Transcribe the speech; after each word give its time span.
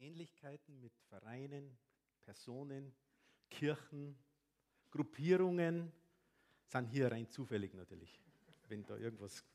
Ähnlichkeiten 0.00 0.80
mit 0.80 0.92
Vereinen, 1.08 1.76
Personen, 2.24 2.94
Kirchen, 3.50 4.16
Gruppierungen 4.90 5.92
sind 6.66 6.86
hier 6.86 7.10
rein 7.10 7.28
zufällig 7.28 7.74
natürlich, 7.74 8.20
wenn 8.68 8.84
da 8.84 8.96
irgendwas. 8.96 9.44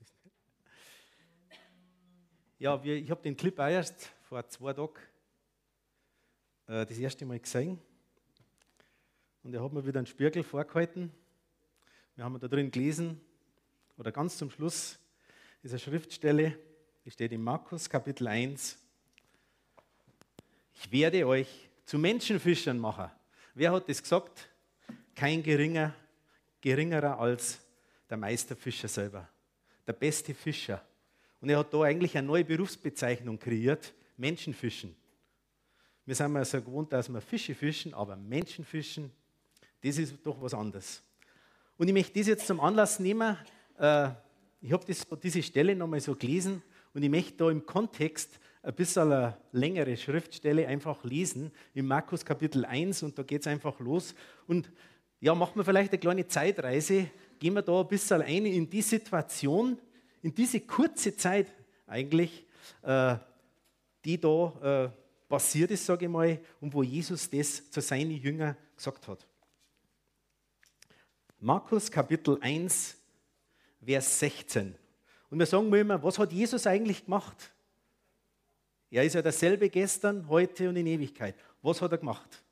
Ja, 2.59 2.81
wir, 2.81 2.95
ich 2.95 3.11
habe 3.11 3.21
den 3.21 3.35
Clip 3.35 3.59
auch 3.59 3.67
erst 3.67 4.05
vor 4.21 4.47
zwei 4.47 4.71
Tagen 4.71 4.93
äh, 6.67 6.85
das 6.85 6.97
erste 6.97 7.25
Mal 7.25 7.37
gesehen. 7.37 7.77
Und 9.41 9.53
er 9.53 9.61
hat 9.61 9.73
mir 9.73 9.85
wieder 9.85 9.99
einen 9.99 10.07
Spiegel 10.07 10.43
vorgehalten. 10.43 11.11
Wir 12.15 12.23
haben 12.23 12.39
da 12.39 12.47
drin 12.47 12.71
gelesen, 12.71 13.19
oder 13.97 14.13
ganz 14.13 14.37
zum 14.37 14.49
Schluss 14.49 14.97
eine 15.63 15.77
Schriftstelle, 15.77 16.57
die 17.03 17.11
steht 17.11 17.33
in 17.33 17.43
Markus 17.43 17.89
Kapitel 17.89 18.27
1. 18.27 18.82
Ich 20.73 20.91
werde 20.91 21.27
euch 21.27 21.47
zu 21.85 21.97
Menschenfischern 21.97 22.77
machen. 22.77 23.09
Wer 23.53 23.71
hat 23.71 23.87
das 23.87 24.01
gesagt? 24.01 24.49
Kein 25.15 25.43
geringer, 25.43 25.93
geringerer 26.61 27.19
als 27.19 27.59
der 28.09 28.17
Meisterfischer 28.17 28.87
selber, 28.87 29.29
der 29.85 29.93
beste 29.93 30.33
Fischer. 30.33 30.83
Und 31.39 31.49
er 31.49 31.59
hat 31.59 31.73
da 31.73 31.81
eigentlich 31.81 32.17
eine 32.17 32.27
neue 32.27 32.43
Berufsbezeichnung 32.43 33.37
kreiert, 33.37 33.93
Menschenfischen. 34.17 34.95
Wir 36.05 36.15
sind 36.15 36.35
ja 36.35 36.45
so 36.45 36.61
gewohnt, 36.61 36.91
dass 36.91 37.09
wir 37.09 37.21
Fische 37.21 37.55
fischen, 37.55 37.93
aber 37.93 38.15
Menschenfischen, 38.15 39.11
das 39.81 39.97
ist 39.97 40.15
doch 40.23 40.41
was 40.41 40.53
anderes. 40.53 41.01
Und 41.77 41.87
ich 41.87 41.93
möchte 41.93 42.19
das 42.19 42.27
jetzt 42.27 42.47
zum 42.47 42.59
Anlass 42.59 42.99
nehmen. 42.99 43.37
Äh, 43.77 44.09
ich 44.61 44.71
habe 44.71 44.85
diese 45.21 45.43
Stelle 45.43 45.75
nochmal 45.75 45.99
so 45.99 46.15
gelesen 46.15 46.61
und 46.93 47.03
ich 47.03 47.09
möchte 47.09 47.37
da 47.37 47.49
im 47.49 47.65
Kontext 47.65 48.39
ein 48.63 48.73
bisschen 48.73 49.11
eine 49.11 49.37
längere 49.51 49.95
Schriftstelle 49.97 50.67
einfach 50.67 51.03
lesen, 51.03 51.51
in 51.73 51.85
Markus 51.85 52.23
Kapitel 52.23 52.63
1 52.63 53.03
und 53.03 53.19
da 53.19 53.23
geht 53.23 53.41
es 53.41 53.47
einfach 53.47 53.77
los. 53.79 54.15
Und 54.47 54.71
ja, 55.19 55.35
machen 55.35 55.57
wir 55.57 55.65
vielleicht 55.65 55.91
eine 55.91 55.99
kleine 55.99 56.27
Zeitreise, 56.27 57.09
gehen 57.39 57.53
wir 57.53 57.61
da 57.61 57.81
ein 57.81 57.87
bisschen 57.87 58.21
ein 58.21 58.45
in 58.45 58.69
die 58.69 58.81
Situation, 58.81 59.77
in 60.21 60.33
diese 60.33 60.61
kurze 60.61 61.15
Zeit 61.15 61.53
eigentlich, 61.85 62.45
äh, 62.83 63.17
die 64.05 64.19
da 64.19 64.85
äh, 64.85 64.89
passiert 65.27 65.71
ist, 65.71 65.85
sage 65.85 66.05
ich 66.05 66.11
mal, 66.11 66.39
und 66.61 66.73
wo 66.73 66.83
Jesus 66.83 67.29
das 67.29 67.69
zu 67.69 67.81
seinen 67.81 68.11
Jüngern 68.11 68.55
gesagt 68.77 69.07
hat. 69.09 69.27
Markus 71.37 71.91
Kapitel 71.91 72.37
1, 72.39 72.95
Vers 73.85 74.19
16. 74.19 74.73
Und 75.29 75.39
wir 75.39 75.45
sagen 75.45 75.73
immer, 75.73 76.01
was 76.01 76.17
hat 76.17 76.31
Jesus 76.31 76.65
eigentlich 76.65 77.03
gemacht? 77.03 77.53
Er 78.93 79.03
ist 79.03 79.15
ja 79.15 79.23
dasselbe 79.23 79.71
gestern, 79.71 80.27
heute 80.29 80.69
und 80.69 80.75
in 80.75 80.85
Ewigkeit. 80.85 81.35
Was 81.63 81.81
hat 81.81 81.93
er 81.93 81.97
gemacht? 81.97 82.43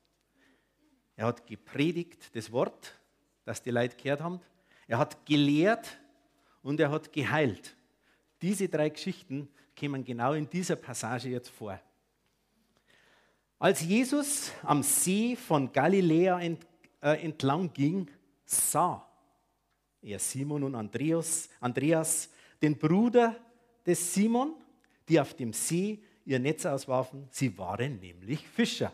Er 1.14 1.26
hat 1.26 1.46
gepredigt, 1.46 2.34
das 2.34 2.50
Wort, 2.50 2.98
das 3.44 3.62
die 3.62 3.70
Leute 3.70 3.96
gehört 3.96 4.20
haben. 4.20 4.40
Er 4.88 4.98
hat 4.98 5.24
gelehrt 5.24 6.00
und 6.64 6.80
er 6.80 6.90
hat 6.90 7.12
geheilt. 7.12 7.76
Diese 8.40 8.68
drei 8.68 8.88
Geschichten 8.88 9.48
kommen 9.78 10.02
genau 10.02 10.32
in 10.32 10.50
dieser 10.50 10.74
Passage 10.74 11.28
jetzt 11.28 11.48
vor. 11.48 11.78
Als 13.60 13.80
Jesus 13.80 14.50
am 14.64 14.82
See 14.82 15.36
von 15.36 15.72
Galiläa 15.72 16.40
äh, 16.40 16.56
entlang 17.24 17.72
ging, 17.72 18.10
sah 18.44 19.08
er 20.00 20.18
Simon 20.18 20.64
und 20.64 20.74
Andreas, 20.74 21.48
Andreas, 21.60 22.28
den 22.60 22.76
Bruder 22.76 23.36
des 23.86 24.12
Simon, 24.12 24.56
die 25.08 25.20
auf 25.20 25.34
dem 25.34 25.52
See 25.52 26.02
ihr 26.24 26.38
Netz 26.38 26.66
auswarfen. 26.66 27.28
Sie 27.30 27.56
waren 27.58 28.00
nämlich 28.00 28.46
Fischer. 28.46 28.92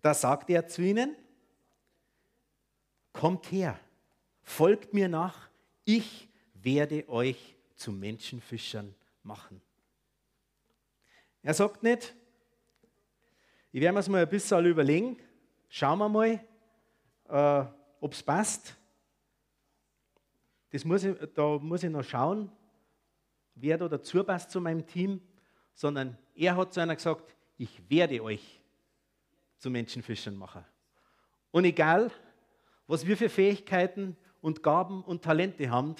Da 0.00 0.14
sagte 0.14 0.52
er 0.52 0.66
zu 0.66 0.82
ihnen, 0.82 1.16
kommt 3.12 3.50
her, 3.50 3.78
folgt 4.42 4.92
mir 4.92 5.08
nach, 5.08 5.48
ich 5.84 6.28
werde 6.54 7.08
euch 7.08 7.56
zu 7.74 7.92
Menschenfischern 7.92 8.94
machen. 9.22 9.60
Er 11.42 11.54
sagt 11.54 11.82
nicht, 11.82 12.14
ich 13.72 13.80
werde 13.80 13.92
mir 13.92 14.00
es 14.00 14.08
mal 14.08 14.22
ein 14.22 14.28
bisschen 14.28 14.64
überlegen, 14.66 15.16
schauen 15.68 15.98
wir 15.98 16.08
mal, 16.08 16.40
äh, 17.28 17.64
ob 18.00 18.12
es 18.12 18.22
passt. 18.22 18.76
Das 20.70 20.84
muss 20.84 21.04
ich, 21.04 21.16
da 21.34 21.58
muss 21.58 21.82
ich 21.82 21.90
noch 21.90 22.02
schauen, 22.02 22.50
wer 23.54 23.78
da 23.78 23.88
dazu 23.88 24.24
passt 24.24 24.50
zu 24.50 24.60
meinem 24.60 24.86
Team 24.86 25.20
sondern 25.74 26.16
er 26.34 26.56
hat 26.56 26.72
zu 26.72 26.80
einer 26.80 26.96
gesagt, 26.96 27.34
ich 27.56 27.82
werde 27.88 28.22
euch 28.22 28.60
zu 29.58 29.70
Menschenfischern 29.70 30.36
machen. 30.36 30.64
Und 31.50 31.64
egal, 31.64 32.10
was 32.86 33.06
wir 33.06 33.16
für 33.16 33.28
Fähigkeiten 33.28 34.16
und 34.40 34.62
Gaben 34.62 35.02
und 35.02 35.22
Talente 35.22 35.70
haben, 35.70 35.94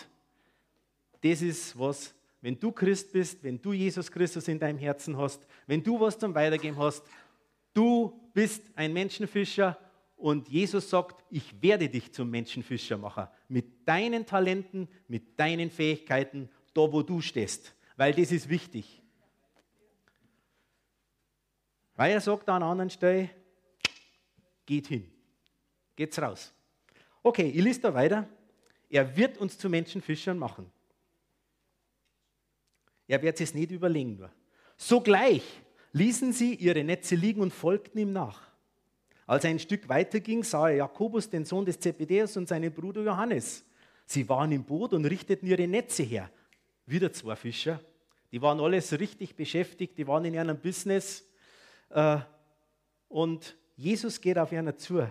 das 1.23 1.43
ist 1.43 1.79
was, 1.79 2.15
wenn 2.41 2.59
du 2.59 2.73
Christ 2.73 3.13
bist, 3.13 3.43
wenn 3.43 3.61
du 3.61 3.73
Jesus 3.73 4.11
Christus 4.11 4.49
in 4.49 4.59
deinem 4.59 4.79
Herzen 4.79 5.17
hast, 5.17 5.47
wenn 5.67 5.83
du 5.83 5.99
was 5.99 6.19
zum 6.19 6.35
Weitergeben 6.35 6.77
hast, 6.77 7.03
du 7.73 8.21
bist 8.35 8.71
ein 8.75 8.93
Menschenfischer 8.93 9.79
und 10.17 10.49
Jesus 10.49 10.91
sagt, 10.91 11.25
ich 11.31 11.63
werde 11.63 11.89
dich 11.89 12.13
zum 12.13 12.31
Menschenfischer 12.31 12.99
machen. 12.99 13.29
Mit 13.49 13.89
deinen 13.89 14.27
Talenten, 14.27 14.89
mit 15.09 15.39
deinen 15.41 15.71
Fähigkeiten, 15.71 16.51
da 16.75 16.81
wo 16.93 17.03
du 17.03 17.21
stehst. 17.21 17.75
Weil 17.97 18.13
das 18.13 18.33
ist 18.33 18.49
wichtig. 18.49 19.04
Weil 21.97 22.13
er 22.13 22.21
sagt 22.21 22.49
an 22.49 22.57
einer 22.57 22.71
anderen 22.71 22.91
Stelle, 22.91 23.31
geht 24.67 24.89
hin, 24.89 25.11
geht's 25.95 26.19
raus. 26.21 26.53
Okay, 27.23 27.49
ich 27.49 27.63
lese 27.63 27.81
da 27.81 27.95
weiter. 27.95 28.29
Er 28.91 29.17
wird 29.17 29.39
uns 29.39 29.57
zu 29.59 29.69
Menschenfischern 29.69 30.39
machen. 30.39 30.71
Er 33.07 33.21
wird 33.23 33.41
es 33.41 33.55
nicht 33.55 33.71
überlegen 33.71 34.17
nur. 34.17 34.31
Sogleich 34.77 35.43
ließen 35.93 36.33
sie 36.33 36.55
ihre 36.55 36.83
Netze 36.83 37.15
liegen 37.15 37.41
und 37.41 37.53
folgten 37.53 37.99
ihm 37.99 38.13
nach. 38.13 38.43
Als 39.27 39.45
er 39.45 39.51
ein 39.51 39.59
Stück 39.59 39.89
weiter 39.89 40.21
ging, 40.21 40.43
sah 40.43 40.69
er 40.69 40.77
Jakobus, 40.77 41.31
den 41.31 41.45
Sohn 41.45 41.65
des 41.65 41.79
Zebedeus, 41.79 42.37
und 42.37 42.49
seinen 42.49 42.73
Bruder 42.73 43.03
Johannes. 43.03 43.65
Sie 44.05 44.29
waren 44.29 44.53
im 44.53 44.65
Boot 44.65 44.93
und 44.93 45.07
richteten 45.07 45.47
ihre 45.47 45.67
Netze 45.67 46.03
her. 46.03 46.31
Wieder 46.85 47.11
zwei 47.13 47.37
Fischer. 47.37 47.81
Die 48.33 48.43
waren 48.43 48.61
alles 48.61 48.99
richtig 48.99 49.35
beschäftigt, 49.35 49.97
die 49.97 50.07
waren 50.07 50.25
in 50.25 50.35
ihrem 50.35 50.59
Business. 50.59 51.25
Äh, 51.91 52.19
und 53.09 53.57
Jesus 53.77 54.21
geht 54.21 54.39
auf 54.39 54.53
einer 54.53 54.77
zu. 54.77 55.09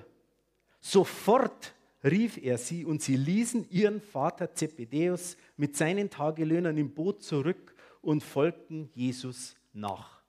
Sofort 0.80 1.74
rief 2.04 2.38
er 2.38 2.58
sie 2.58 2.86
und 2.86 3.02
sie 3.02 3.16
ließen 3.16 3.70
ihren 3.70 4.02
Vater 4.02 4.54
Zebedeus 4.54 5.38
mit 5.56 5.78
seinen 5.78 6.10
Tagelöhnern 6.10 6.78
im 6.78 6.94
Boot 6.94 7.24
zurück 7.24 7.74
und 8.02 8.22
folgten 8.22 8.90
Jesus 8.94 9.56
nach. 9.72 10.22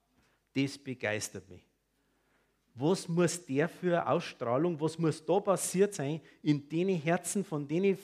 Das 0.54 0.78
begeistert 0.78 1.48
mich. 1.48 1.66
Was 2.76 3.08
muss 3.08 3.44
der 3.44 3.68
für 3.68 4.08
Ausstrahlung, 4.08 4.80
was 4.80 4.98
muss 4.98 5.24
da 5.24 5.38
passiert 5.40 5.94
sein 5.94 6.20
in 6.42 6.68
den 6.68 6.88
Herzen 6.88 7.44
von 7.44 7.66
den 7.66 7.96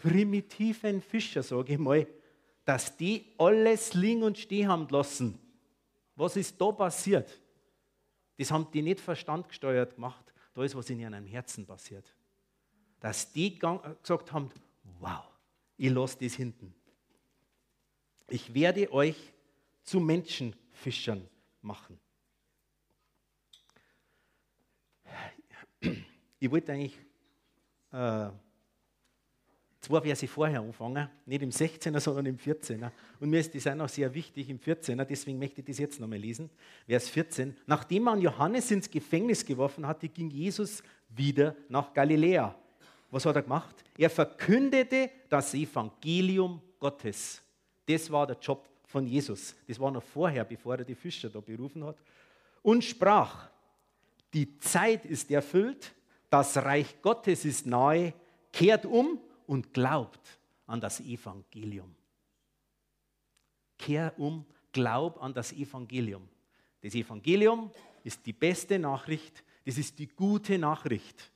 primitiven 0.00 1.00
Fischer, 1.00 1.42
sage 1.42 1.74
ich 1.74 1.78
mal, 1.78 2.06
dass 2.64 2.96
die 2.96 3.34
alles 3.38 3.94
liegen 3.94 4.22
und 4.22 4.38
stehen 4.38 4.68
haben 4.68 4.88
lassen. 4.88 5.38
Was 6.16 6.36
ist 6.36 6.60
da 6.60 6.70
passiert? 6.70 7.40
Das 8.36 8.50
haben 8.50 8.70
die 8.72 8.82
nicht 8.82 9.00
verstandgesteuert 9.00 9.94
gemacht. 9.94 10.32
Da 10.54 10.62
ist 10.62 10.74
was 10.74 10.90
in 10.90 11.00
ihrem 11.00 11.26
Herzen 11.26 11.66
passiert. 11.66 12.04
Dass 13.00 13.32
die 13.32 13.58
gesagt 13.58 14.32
haben, 14.32 14.50
wow, 15.00 15.24
ich 15.76 15.90
lasse 15.90 16.18
das 16.20 16.34
hinten. 16.34 16.74
Ich 18.28 18.52
werde 18.54 18.90
euch 18.92 19.16
zu 19.82 20.00
Menschenfischern 20.00 21.28
machen. 21.60 22.00
Ich 26.38 26.50
wollte 26.50 26.72
eigentlich 26.72 26.98
äh, 27.92 28.30
zwei 29.84 30.00
Verse 30.00 30.26
vorher 30.26 30.60
anfangen, 30.60 31.08
nicht 31.26 31.42
im 31.42 31.50
16er, 31.50 32.00
sondern 32.00 32.26
im 32.26 32.38
14er. 32.38 32.90
Und 33.20 33.30
mir 33.30 33.40
ist 33.40 33.54
das 33.54 33.66
auch 33.66 33.74
noch 33.74 33.88
sehr 33.88 34.12
wichtig 34.12 34.48
im 34.48 34.58
14er, 34.58 35.04
deswegen 35.04 35.38
möchte 35.38 35.60
ich 35.60 35.66
das 35.66 35.78
jetzt 35.78 36.00
nochmal 36.00 36.18
lesen. 36.18 36.50
Vers 36.86 37.08
14. 37.08 37.56
Nachdem 37.66 38.04
man 38.04 38.20
Johannes 38.20 38.70
ins 38.70 38.90
Gefängnis 38.90 39.44
geworfen 39.44 39.86
hatte, 39.86 40.08
ging 40.08 40.30
Jesus 40.30 40.82
wieder 41.10 41.54
nach 41.68 41.92
Galiläa. 41.92 42.54
Was 43.10 43.26
hat 43.26 43.36
er 43.36 43.42
gemacht? 43.42 43.84
Er 43.96 44.10
verkündete 44.10 45.10
das 45.28 45.54
Evangelium 45.54 46.60
Gottes. 46.80 47.40
Das 47.86 48.10
war 48.10 48.26
der 48.26 48.38
Job 48.38 48.68
von 48.86 49.06
Jesus. 49.06 49.54
Das 49.68 49.78
war 49.78 49.90
noch 49.90 50.02
vorher, 50.02 50.44
bevor 50.44 50.76
er 50.76 50.84
die 50.84 50.94
Fischer 50.94 51.28
da 51.28 51.40
berufen 51.40 51.84
hat. 51.84 51.96
Und 52.62 52.82
sprach, 52.82 53.48
die 54.32 54.58
Zeit 54.58 55.04
ist 55.04 55.30
erfüllt, 55.30 55.94
das 56.30 56.56
Reich 56.56 57.00
Gottes 57.02 57.44
ist 57.44 57.66
nahe, 57.66 58.14
kehrt 58.52 58.86
um 58.86 59.20
und 59.46 59.72
glaubt 59.72 60.38
an 60.66 60.80
das 60.80 61.00
Evangelium. 61.00 61.94
Kehr 63.78 64.14
um, 64.18 64.44
glaub 64.72 65.22
an 65.22 65.34
das 65.34 65.52
Evangelium. 65.52 66.28
Das 66.80 66.94
Evangelium 66.94 67.70
ist 68.02 68.24
die 68.26 68.32
beste 68.32 68.78
Nachricht, 68.78 69.42
das 69.64 69.78
ist 69.78 69.98
die 69.98 70.08
gute 70.08 70.58
Nachricht. 70.58 71.30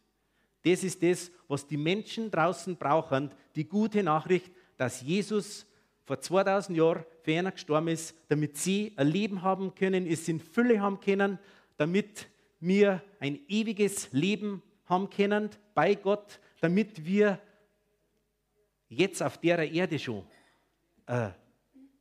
Das 0.63 0.85
ist 0.85 1.03
das, 1.03 1.31
was 1.47 1.67
die 1.67 1.77
Menschen 1.77 2.31
draußen 2.31 2.77
brauchen, 2.77 3.31
die 3.55 3.65
gute 3.65 4.03
Nachricht, 4.03 4.51
dass 4.77 5.01
Jesus 5.03 5.67
vor 6.05 6.21
2000 6.21 6.77
Jahren 6.77 7.05
für 7.23 7.39
einer 7.39 7.53
gestorben 7.53 7.89
ist, 7.89 8.15
damit 8.29 8.57
sie 8.57 8.93
ein 8.97 9.09
Leben 9.09 9.43
haben 9.43 9.75
können, 9.75 10.07
es 10.07 10.29
in 10.29 10.41
Fülle 10.41 10.81
haben 10.81 11.01
können, 11.01 11.39
damit 11.77 12.29
wir 12.61 13.03
ein 13.21 13.39
ewiges 13.49 14.13
Leben 14.13 14.63
haben 14.87 15.11
können 15.11 15.51
bei 15.75 15.95
Gott, 15.95 16.41
damit 16.61 17.05
wir 17.05 17.41
jetzt 18.89 19.23
auf 19.23 19.39
der 19.39 19.71
Erde 19.71 19.99
schon 19.99 20.25
äh, 21.07 21.31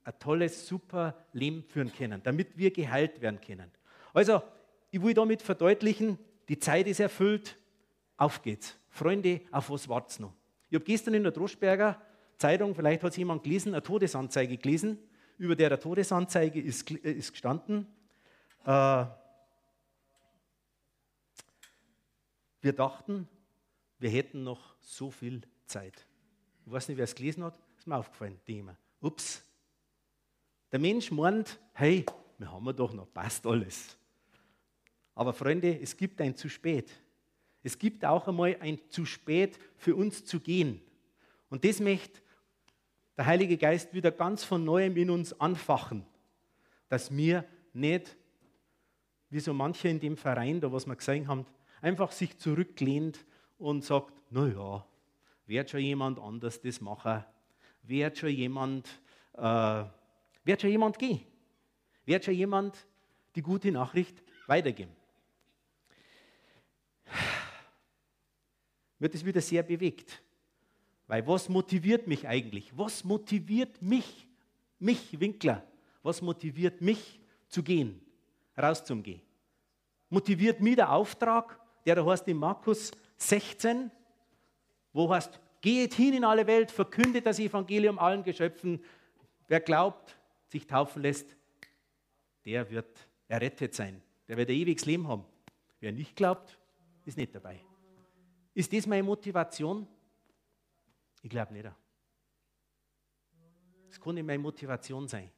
ein 0.03 0.19
tolles, 0.19 0.67
super 0.67 1.15
Leben 1.33 1.63
führen 1.63 1.91
können, 1.91 2.21
damit 2.23 2.57
wir 2.57 2.71
geheilt 2.71 3.21
werden 3.21 3.41
können. 3.41 3.71
Also, 4.13 4.41
ich 4.89 5.01
will 5.01 5.13
damit 5.13 5.41
verdeutlichen, 5.41 6.17
die 6.47 6.59
Zeit 6.59 6.87
ist 6.87 6.99
erfüllt, 6.99 7.57
auf 8.15 8.41
geht's. 8.41 8.77
Freunde, 8.89 9.41
auf 9.51 9.69
was 9.69 9.87
wart's 9.89 10.19
noch? 10.19 10.33
Ich 10.69 10.75
habe 10.75 10.85
gestern 10.85 11.13
in 11.13 11.23
der 11.23 11.31
Droschberger 11.31 12.01
Zeitung, 12.37 12.73
vielleicht 12.73 13.03
hat 13.03 13.11
es 13.11 13.17
jemand 13.17 13.43
gelesen, 13.43 13.73
eine 13.73 13.83
Todesanzeige 13.83 14.57
gelesen, 14.57 14.97
über 15.37 15.55
der 15.55 15.79
Todesanzeige 15.79 16.61
ist, 16.61 16.89
äh, 16.91 17.11
ist 17.11 17.31
gestanden, 17.31 17.87
äh, 18.65 19.05
wir 22.61 22.73
dachten, 22.73 23.27
wir 23.99 24.09
hätten 24.09 24.43
noch 24.43 24.75
so 24.81 25.11
viel 25.11 25.41
Zeit. 25.65 26.05
Ich 26.67 26.73
weiß 26.73 26.89
nicht, 26.89 26.97
wer 26.97 27.05
es 27.05 27.15
gelesen 27.15 27.45
hat, 27.45 27.57
ist 27.77 27.87
mir 27.87 27.95
aufgefallen, 27.95 28.37
Thema. 28.45 28.75
Ups. 28.99 29.41
Der 30.69 30.79
Mensch 30.79 31.09
meint, 31.11 31.57
hey, 31.71 32.05
wir 32.37 32.51
haben 32.51 32.75
doch 32.75 32.91
noch, 32.91 33.07
passt 33.13 33.47
alles. 33.47 33.97
Aber 35.15 35.31
Freunde, 35.31 35.79
es 35.79 35.95
gibt 35.95 36.19
ein 36.19 36.35
zu 36.35 36.49
spät. 36.49 36.91
Es 37.63 37.79
gibt 37.79 38.03
auch 38.03 38.27
einmal 38.27 38.57
ein 38.59 38.81
zu 38.89 39.05
spät 39.05 39.57
für 39.77 39.95
uns 39.95 40.25
zu 40.25 40.41
gehen. 40.41 40.81
Und 41.49 41.63
das 41.63 41.79
möchte 41.79 42.19
der 43.15 43.27
Heilige 43.27 43.57
Geist 43.57 43.93
wieder 43.93 44.11
ganz 44.11 44.43
von 44.43 44.65
neuem 44.65 44.97
in 44.97 45.09
uns 45.09 45.39
anfachen, 45.39 46.05
dass 46.89 47.15
wir 47.15 47.45
nicht, 47.71 48.17
wie 49.29 49.39
so 49.39 49.53
manche 49.53 49.87
in 49.87 50.01
dem 50.01 50.17
Verein, 50.17 50.59
da 50.59 50.69
was 50.69 50.85
wir 50.85 50.97
gesehen 50.97 51.29
haben, 51.29 51.45
einfach 51.81 52.11
sich 52.11 52.37
zurücklehnt 52.37 53.25
und 53.57 53.85
sagt, 53.85 54.11
naja, 54.29 54.85
wird 55.47 55.69
schon 55.69 55.79
jemand 55.79 56.19
anders 56.19 56.61
das 56.61 56.81
machen, 56.81 57.23
wird 57.83 58.17
schon 58.17 58.29
jemand, 58.29 58.87
äh, 59.33 59.83
wird 60.43 60.61
schon 60.61 60.69
jemand 60.69 60.99
gehen, 60.99 61.21
wird 62.05 62.25
schon 62.25 62.35
jemand 62.35 62.85
die 63.35 63.41
gute 63.41 63.71
Nachricht 63.71 64.21
weitergeben. 64.45 64.95
Wird 68.99 69.15
es 69.15 69.23
wieder 69.23 69.41
sehr 69.41 69.63
bewegt. 69.63 70.21
Weil 71.07 71.25
was 71.25 71.47
motiviert 71.47 72.07
mich 72.07 72.27
eigentlich? 72.27 72.75
Was 72.77 73.03
motiviert 73.03 73.81
mich, 73.81 74.27
mich 74.79 75.19
Winkler? 75.19 75.63
Was 76.03 76.21
motiviert 76.21 76.81
mich 76.81 77.19
zu 77.47 77.63
gehen, 77.63 78.01
rauszugehen? 78.57 79.21
Motiviert 80.09 80.59
mich 80.59 80.75
der 80.75 80.91
Auftrag, 80.91 81.59
der 81.85 81.95
da 81.95 82.05
heißt 82.05 82.27
in 82.27 82.37
Markus 82.37 82.91
16, 83.17 83.91
wo 84.93 85.09
heißt, 85.09 85.39
geht 85.61 85.93
hin 85.93 86.13
in 86.13 86.23
alle 86.23 86.47
Welt, 86.47 86.71
verkündet 86.71 87.25
das 87.25 87.39
Evangelium 87.39 87.99
allen 87.99 88.23
Geschöpfen. 88.23 88.83
Wer 89.47 89.59
glaubt, 89.59 90.17
sich 90.47 90.65
taufen 90.65 91.01
lässt, 91.01 91.35
der 92.45 92.69
wird 92.69 92.97
errettet 93.27 93.73
sein. 93.75 94.01
Der 94.27 94.37
wird 94.37 94.49
ein 94.49 94.55
ewiges 94.55 94.85
Leben 94.85 95.07
haben. 95.07 95.25
Wer 95.79 95.91
nicht 95.91 96.15
glaubt, 96.15 96.57
ist 97.05 97.17
nicht 97.17 97.33
dabei. 97.33 97.59
Ist 98.53 98.73
das 98.73 98.87
meine 98.87 99.03
Motivation? 99.03 99.87
Ich 101.21 101.29
glaube 101.29 101.53
nicht. 101.53 101.69
Das 103.89 103.99
kann 103.99 104.15
nicht 104.15 104.25
meine 104.25 104.39
Motivation 104.39 105.07
sein. 105.07 105.29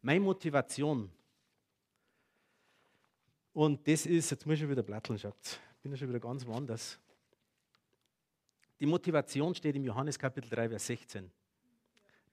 Meine 0.00 0.20
Motivation, 0.20 1.10
und 3.52 3.86
das 3.86 4.06
ist, 4.06 4.30
jetzt 4.30 4.46
muss 4.46 4.54
ich 4.54 4.60
schon 4.60 4.70
wieder 4.70 4.82
platteln, 4.82 5.18
schaut. 5.18 5.60
Ich 5.76 5.82
bin 5.82 5.92
ja 5.92 5.98
schon 5.98 6.08
wieder 6.08 6.20
ganz 6.20 6.44
woanders. 6.46 6.98
Die 8.82 8.86
Motivation 8.86 9.54
steht 9.54 9.76
im 9.76 9.84
Johannes 9.84 10.18
Kapitel 10.18 10.50
3, 10.50 10.70
Vers 10.70 10.86
16. 10.88 11.30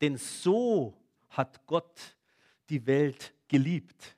Denn 0.01 0.18
so 0.18 0.98
hat 1.30 1.63
Gott 1.68 2.18
die 2.72 2.84
Welt 2.88 3.36
geliebt, 3.48 4.18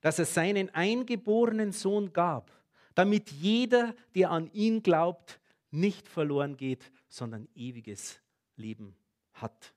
dass 0.00 0.18
er 0.18 0.24
seinen 0.24 0.70
eingeborenen 0.70 1.70
Sohn 1.70 2.12
gab, 2.12 2.50
damit 2.96 3.30
jeder, 3.30 3.94
der 4.12 4.32
an 4.32 4.50
ihn 4.52 4.82
glaubt, 4.82 5.38
nicht 5.70 6.08
verloren 6.08 6.56
geht, 6.56 6.90
sondern 7.08 7.48
ewiges 7.54 8.20
Leben 8.56 8.96
hat. 9.34 9.72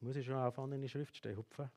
Muss 0.00 0.16
ich 0.16 0.26
schon 0.26 0.34
auf 0.34 0.58
eine 0.58 0.88
Schriftstelle 0.88 1.36
hupfen? 1.36 1.70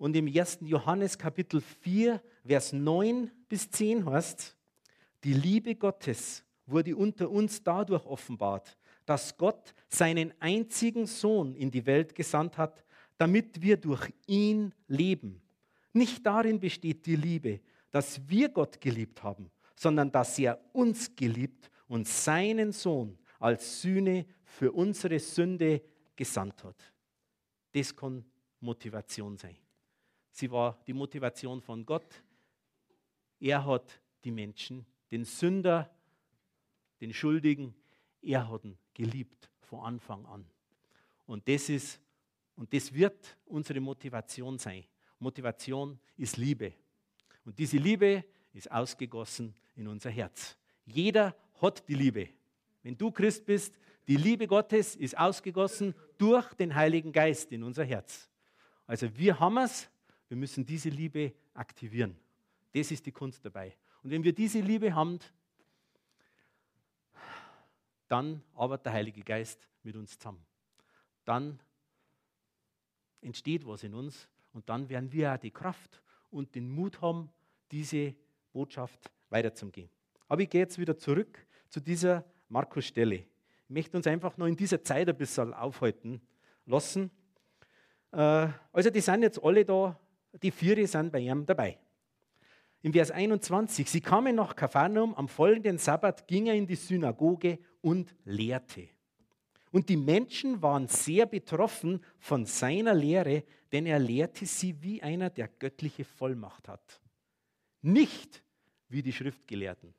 Und 0.00 0.16
im 0.16 0.28
1. 0.34 0.60
Johannes 0.62 1.18
Kapitel 1.18 1.60
4, 1.60 2.22
Vers 2.46 2.72
9 2.72 3.30
bis 3.50 3.70
10 3.70 4.06
heißt, 4.06 4.56
die 5.22 5.34
Liebe 5.34 5.74
Gottes 5.74 6.42
wurde 6.64 6.96
unter 6.96 7.28
uns 7.28 7.62
dadurch 7.62 8.06
offenbart, 8.06 8.78
dass 9.04 9.36
Gott 9.36 9.74
seinen 9.90 10.32
einzigen 10.40 11.06
Sohn 11.06 11.54
in 11.54 11.70
die 11.70 11.84
Welt 11.84 12.14
gesandt 12.14 12.56
hat, 12.56 12.82
damit 13.18 13.60
wir 13.60 13.76
durch 13.76 14.10
ihn 14.26 14.72
leben. 14.88 15.42
Nicht 15.92 16.24
darin 16.24 16.58
besteht 16.58 17.04
die 17.04 17.16
Liebe, 17.16 17.60
dass 17.90 18.26
wir 18.26 18.48
Gott 18.48 18.80
geliebt 18.80 19.22
haben, 19.22 19.50
sondern 19.76 20.10
dass 20.10 20.38
er 20.38 20.58
uns 20.72 21.14
geliebt 21.14 21.70
und 21.88 22.08
seinen 22.08 22.72
Sohn 22.72 23.18
als 23.38 23.82
Sühne 23.82 24.24
für 24.44 24.72
unsere 24.72 25.18
Sünde 25.18 25.82
gesandt 26.16 26.64
hat. 26.64 26.90
Das 27.72 27.94
kann 27.94 28.24
Motivation 28.60 29.36
sein. 29.36 29.58
Sie 30.30 30.50
war 30.50 30.78
die 30.86 30.92
Motivation 30.92 31.60
von 31.60 31.84
Gott. 31.84 32.22
Er 33.38 33.64
hat 33.64 34.00
die 34.24 34.30
Menschen, 34.30 34.86
den 35.10 35.24
Sünder, 35.24 35.90
den 37.00 37.12
Schuldigen, 37.12 37.74
er 38.22 38.48
hat 38.48 38.64
ihn 38.64 38.76
geliebt 38.94 39.50
von 39.60 39.80
Anfang 39.80 40.26
an. 40.26 40.46
Und 41.26 41.48
das 41.48 41.68
ist 41.68 42.00
und 42.60 42.74
das 42.74 42.92
wird 42.92 43.38
unsere 43.46 43.80
Motivation 43.80 44.58
sein. 44.58 44.84
Motivation 45.18 45.98
ist 46.18 46.36
Liebe. 46.36 46.74
Und 47.46 47.58
diese 47.58 47.78
Liebe 47.78 48.22
ist 48.52 48.70
ausgegossen 48.70 49.54
in 49.76 49.88
unser 49.88 50.10
Herz. 50.10 50.58
Jeder 50.84 51.34
hat 51.62 51.88
die 51.88 51.94
Liebe. 51.94 52.28
Wenn 52.82 52.98
du 52.98 53.10
Christ 53.10 53.46
bist, 53.46 53.78
die 54.06 54.18
Liebe 54.18 54.46
Gottes 54.46 54.94
ist 54.94 55.16
ausgegossen 55.16 55.94
durch 56.18 56.52
den 56.52 56.74
Heiligen 56.74 57.12
Geist 57.12 57.50
in 57.50 57.62
unser 57.62 57.84
Herz. 57.84 58.28
Also 58.86 59.08
wir 59.16 59.40
haben 59.40 59.56
es, 59.56 59.88
wir 60.30 60.36
müssen 60.36 60.64
diese 60.64 60.88
Liebe 60.88 61.34
aktivieren. 61.54 62.16
Das 62.72 62.92
ist 62.92 63.04
die 63.04 63.10
Kunst 63.10 63.44
dabei. 63.44 63.76
Und 64.02 64.10
wenn 64.10 64.22
wir 64.22 64.32
diese 64.32 64.60
Liebe 64.60 64.94
haben, 64.94 65.18
dann 68.06 68.40
arbeitet 68.54 68.86
der 68.86 68.92
Heilige 68.92 69.22
Geist 69.22 69.68
mit 69.82 69.96
uns 69.96 70.16
zusammen. 70.16 70.40
Dann 71.24 71.58
entsteht 73.20 73.66
was 73.66 73.82
in 73.82 73.92
uns 73.92 74.28
und 74.52 74.68
dann 74.68 74.88
werden 74.88 75.10
wir 75.12 75.34
auch 75.34 75.36
die 75.36 75.50
Kraft 75.50 76.00
und 76.30 76.54
den 76.54 76.70
Mut 76.70 77.02
haben, 77.02 77.28
diese 77.72 78.14
Botschaft 78.52 79.10
weiterzugehen. 79.30 79.90
Aber 80.28 80.42
ich 80.42 80.48
gehe 80.48 80.60
jetzt 80.60 80.78
wieder 80.78 80.96
zurück 80.96 81.44
zu 81.68 81.80
dieser 81.80 82.24
Markus-Stelle. 82.48 83.16
Ich 83.16 83.26
möchte 83.68 83.96
uns 83.96 84.06
einfach 84.06 84.36
noch 84.36 84.46
in 84.46 84.56
dieser 84.56 84.82
Zeit 84.84 85.08
ein 85.08 85.16
bisschen 85.16 85.52
aufhalten 85.54 86.20
lassen. 86.66 87.10
Äh, 88.12 88.48
also, 88.72 88.90
die 88.90 89.00
sind 89.00 89.22
jetzt 89.22 89.42
alle 89.42 89.64
da, 89.64 89.98
die 90.42 90.50
vier 90.50 90.86
sind 90.86 91.12
bei 91.12 91.20
ihm 91.20 91.44
dabei. 91.46 91.78
Im 92.82 92.92
Vers 92.92 93.10
21, 93.10 93.90
sie 93.90 94.00
kamen 94.00 94.36
nach 94.36 94.56
Kapharnaum, 94.56 95.14
am 95.14 95.28
folgenden 95.28 95.76
Sabbat 95.76 96.26
ging 96.26 96.46
er 96.46 96.54
in 96.54 96.66
die 96.66 96.76
Synagoge 96.76 97.58
und 97.82 98.14
lehrte. 98.24 98.88
Und 99.70 99.88
die 99.88 99.96
Menschen 99.96 100.62
waren 100.62 100.88
sehr 100.88 101.26
betroffen 101.26 102.00
von 102.18 102.46
seiner 102.46 102.94
Lehre, 102.94 103.44
denn 103.70 103.86
er 103.86 103.98
lehrte 103.98 104.46
sie 104.46 104.82
wie 104.82 105.02
einer, 105.02 105.30
der 105.30 105.48
göttliche 105.48 106.04
Vollmacht 106.04 106.68
hat. 106.68 107.00
Nicht 107.82 108.42
wie 108.88 109.02
die 109.02 109.12
Schriftgelehrten. 109.12 109.94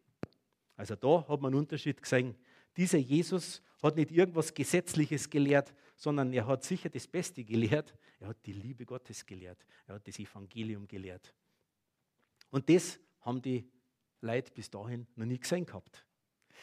Also 0.75 0.95
da 0.95 1.25
hat 1.27 1.41
man 1.41 1.53
einen 1.53 1.61
Unterschied 1.61 2.01
gesehen. 2.01 2.35
Dieser 2.75 2.97
Jesus 2.97 3.61
hat 3.81 3.95
nicht 3.95 4.11
irgendwas 4.11 4.53
Gesetzliches 4.53 5.29
gelehrt, 5.29 5.73
sondern 6.01 6.33
er 6.33 6.47
hat 6.47 6.63
sicher 6.63 6.89
das 6.89 7.05
Beste 7.05 7.43
gelehrt. 7.43 7.93
Er 8.19 8.29
hat 8.29 8.43
die 8.47 8.53
Liebe 8.53 8.87
Gottes 8.87 9.23
gelehrt. 9.23 9.63
Er 9.85 9.95
hat 9.95 10.07
das 10.07 10.17
Evangelium 10.17 10.87
gelehrt. 10.87 11.31
Und 12.49 12.67
das 12.71 12.99
haben 13.19 13.39
die 13.39 13.69
Leute 14.19 14.51
bis 14.51 14.71
dahin 14.71 15.05
noch 15.15 15.27
nie 15.27 15.37
gesehen 15.37 15.63
gehabt. 15.63 16.03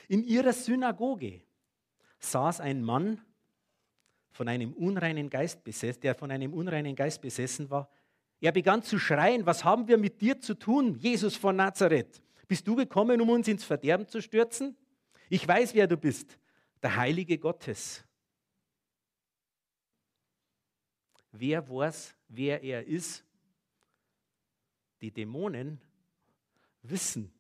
In 0.09 0.25
ihrer 0.25 0.53
Synagoge 0.53 1.41
saß 2.19 2.59
ein 2.59 2.83
Mann 2.83 3.21
von 4.33 4.49
einem 4.49 4.73
unreinen 4.73 5.31
Geist 5.31 5.63
besessen, 5.63 6.01
der 6.01 6.17
von 6.17 6.33
einem 6.33 6.53
unreinen 6.53 6.97
Geist 6.97 7.21
besessen 7.21 7.71
war. 7.71 7.89
Er 8.41 8.51
begann 8.51 8.83
zu 8.83 8.99
schreien, 8.99 9.47
was 9.47 9.63
haben 9.63 9.87
wir 9.87 9.99
mit 9.99 10.21
dir 10.21 10.41
zu 10.41 10.55
tun, 10.55 10.97
Jesus 10.97 11.37
von 11.37 11.55
Nazareth? 11.55 12.21
Bist 12.49 12.67
du 12.67 12.75
gekommen, 12.75 13.21
um 13.21 13.31
uns 13.31 13.47
ins 13.47 13.63
Verderben 13.63 14.09
zu 14.09 14.21
stürzen? 14.21 14.77
Ich 15.29 15.47
weiß, 15.47 15.75
wer 15.75 15.87
du 15.87 15.97
bist, 15.97 16.41
der 16.83 16.97
Heilige 16.97 17.39
Gottes. 17.39 18.05
Wer 21.33 21.69
weiß, 21.69 22.15
wer 22.29 22.63
er 22.63 22.87
ist? 22.87 23.25
Die 25.01 25.11
Dämonen 25.11 25.81
wissen, 26.83 27.33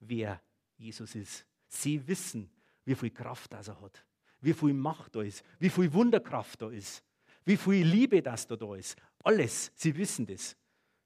wer 0.00 0.40
Jesus 0.76 1.14
ist. 1.14 1.46
Sie 1.66 2.06
wissen, 2.06 2.50
wie 2.84 2.94
viel 2.94 3.10
Kraft 3.10 3.52
das 3.52 3.68
er 3.68 3.80
hat, 3.80 4.04
wie 4.40 4.52
viel 4.52 4.72
Macht 4.72 5.16
da 5.16 5.22
ist, 5.22 5.44
wie 5.58 5.70
viel 5.70 5.92
Wunderkraft 5.92 6.62
da 6.62 6.70
ist, 6.70 7.02
wie 7.44 7.56
viel 7.56 7.84
Liebe 7.84 8.22
das 8.22 8.46
da, 8.46 8.56
da 8.56 8.74
ist. 8.74 8.96
Alles, 9.22 9.72
sie 9.74 9.96
wissen 9.96 10.26
das. 10.26 10.56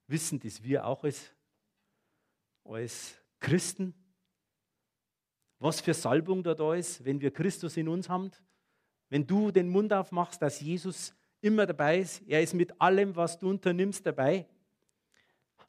Wissen 0.07 0.41
das 0.41 0.63
wir 0.63 0.87
auch 0.87 1.05
als, 1.05 1.33
als 2.65 3.17
Christen? 3.41 3.95
Was 5.59 5.81
für 5.81 5.95
Salbung 5.95 6.43
da, 6.43 6.55
da 6.55 6.75
ist, 6.75 7.05
wenn 7.05 7.21
wir 7.21 7.33
Christus 7.33 7.77
in 7.77 7.89
uns 7.89 8.09
haben? 8.09 8.31
Wenn 9.09 9.27
du 9.27 9.51
den 9.51 9.69
Mund 9.69 9.93
aufmachst, 9.93 10.41
dass 10.41 10.61
Jesus 10.61 11.15
immer 11.41 11.67
dabei 11.67 11.99
ist, 12.01 12.23
er 12.27 12.43
ist 12.43 12.55
mit 12.55 12.81
allem, 12.81 13.15
was 13.15 13.39
du 13.39 13.51
unternimmst, 13.51 14.05
dabei. 14.05 14.47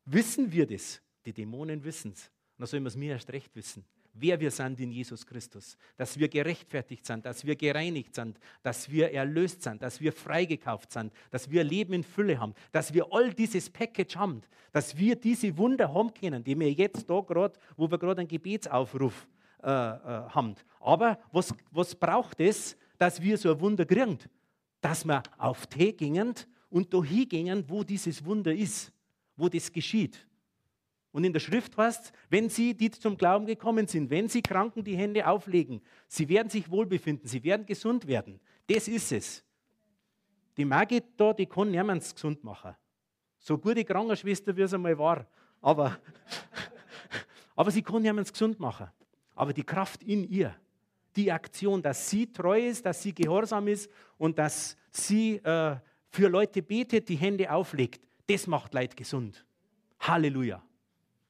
Wissen 0.05 0.51
wir 0.51 0.65
das? 0.65 1.01
Die 1.25 1.33
Dämonen 1.33 1.83
wissen 1.83 2.11
es. 2.11 2.31
Und 2.57 2.61
da 2.61 2.65
sollen 2.67 2.83
wir 2.83 2.87
es 2.87 2.95
mir 2.95 3.13
erst 3.13 3.31
recht 3.31 3.55
wissen 3.55 3.85
wer 4.13 4.39
wir 4.39 4.51
sind 4.51 4.79
in 4.79 4.91
Jesus 4.91 5.25
Christus, 5.25 5.77
dass 5.97 6.17
wir 6.17 6.27
gerechtfertigt 6.27 7.05
sind, 7.05 7.25
dass 7.25 7.45
wir 7.45 7.55
gereinigt 7.55 8.15
sind, 8.15 8.39
dass 8.61 8.89
wir 8.89 9.11
erlöst 9.13 9.63
sind, 9.63 9.81
dass 9.81 9.99
wir 10.01 10.11
freigekauft 10.11 10.91
sind, 10.91 11.13
dass 11.31 11.49
wir 11.49 11.63
Leben 11.63 11.93
in 11.93 12.03
Fülle 12.03 12.39
haben, 12.39 12.53
dass 12.71 12.93
wir 12.93 13.07
all 13.11 13.33
dieses 13.33 13.69
Package 13.69 14.15
haben, 14.15 14.41
dass 14.71 14.97
wir 14.97 15.15
diese 15.15 15.57
Wunder 15.57 15.93
haben 15.93 16.13
können, 16.13 16.43
die 16.43 16.59
wir 16.59 16.71
jetzt 16.71 17.09
da 17.09 17.21
gerade, 17.21 17.57
wo 17.77 17.89
wir 17.89 17.97
gerade 17.97 18.21
einen 18.21 18.27
Gebetsaufruf 18.27 19.27
äh, 19.63 19.67
äh, 19.67 19.69
haben. 19.69 20.55
Aber 20.79 21.19
was, 21.31 21.53
was 21.71 21.95
braucht 21.95 22.39
es, 22.39 22.77
dass 22.97 23.21
wir 23.21 23.37
so 23.37 23.51
ein 23.51 23.59
Wunder 23.59 23.85
kriegen? 23.85 24.17
Dass 24.81 25.05
wir 25.05 25.23
auf 25.37 25.67
Tee 25.67 25.93
gingen 25.93 26.35
und 26.69 26.93
da 26.93 27.03
hingehen, 27.03 27.63
wo 27.67 27.83
dieses 27.83 28.23
Wunder 28.23 28.53
ist, 28.53 28.91
wo 29.35 29.49
das 29.49 29.71
geschieht. 29.71 30.25
Und 31.11 31.23
in 31.23 31.33
der 31.33 31.39
Schrift 31.39 31.75
heißt 31.75 32.13
wenn 32.29 32.49
sie, 32.49 32.75
die 32.75 32.91
zum 32.91 33.17
Glauben 33.17 33.45
gekommen 33.45 33.87
sind, 33.87 34.09
wenn 34.09 34.27
sie 34.27 34.41
Kranken 34.41 34.83
die 34.83 34.95
Hände 34.95 35.25
auflegen, 35.27 35.81
sie 36.07 36.29
werden 36.29 36.49
sich 36.49 36.69
wohlbefinden, 36.69 37.27
sie 37.27 37.43
werden 37.43 37.65
gesund 37.65 38.07
werden. 38.07 38.39
Das 38.67 38.87
ist 38.87 39.11
es. 39.11 39.43
Die 40.55 40.65
Magie 40.65 41.01
da, 41.17 41.33
die 41.33 41.45
kann 41.45 41.71
niemand 41.71 42.03
gesund 42.13 42.43
machen. 42.43 42.75
So 43.39 43.57
gute 43.57 43.83
Krankenschwester, 43.83 44.55
wie 44.55 44.61
es 44.61 44.73
einmal 44.73 44.97
war. 44.97 45.25
Aber, 45.61 45.97
aber 47.55 47.71
sie 47.71 47.81
kann 47.81 48.01
niemand 48.01 48.31
gesund 48.31 48.59
machen. 48.59 48.87
Aber 49.35 49.53
die 49.53 49.63
Kraft 49.63 50.03
in 50.03 50.29
ihr, 50.29 50.53
die 51.15 51.31
Aktion, 51.31 51.81
dass 51.81 52.09
sie 52.09 52.31
treu 52.31 52.67
ist, 52.67 52.85
dass 52.85 53.01
sie 53.01 53.13
gehorsam 53.13 53.67
ist 53.67 53.89
und 54.17 54.37
dass 54.37 54.77
sie 54.91 55.35
äh, 55.37 55.75
für 56.09 56.27
Leute 56.27 56.61
betet, 56.61 57.09
die 57.09 57.15
Hände 57.15 57.51
auflegt, 57.51 58.01
das 58.27 58.47
macht 58.47 58.73
Leid 58.73 58.95
gesund. 58.95 59.45
Halleluja. 59.99 60.61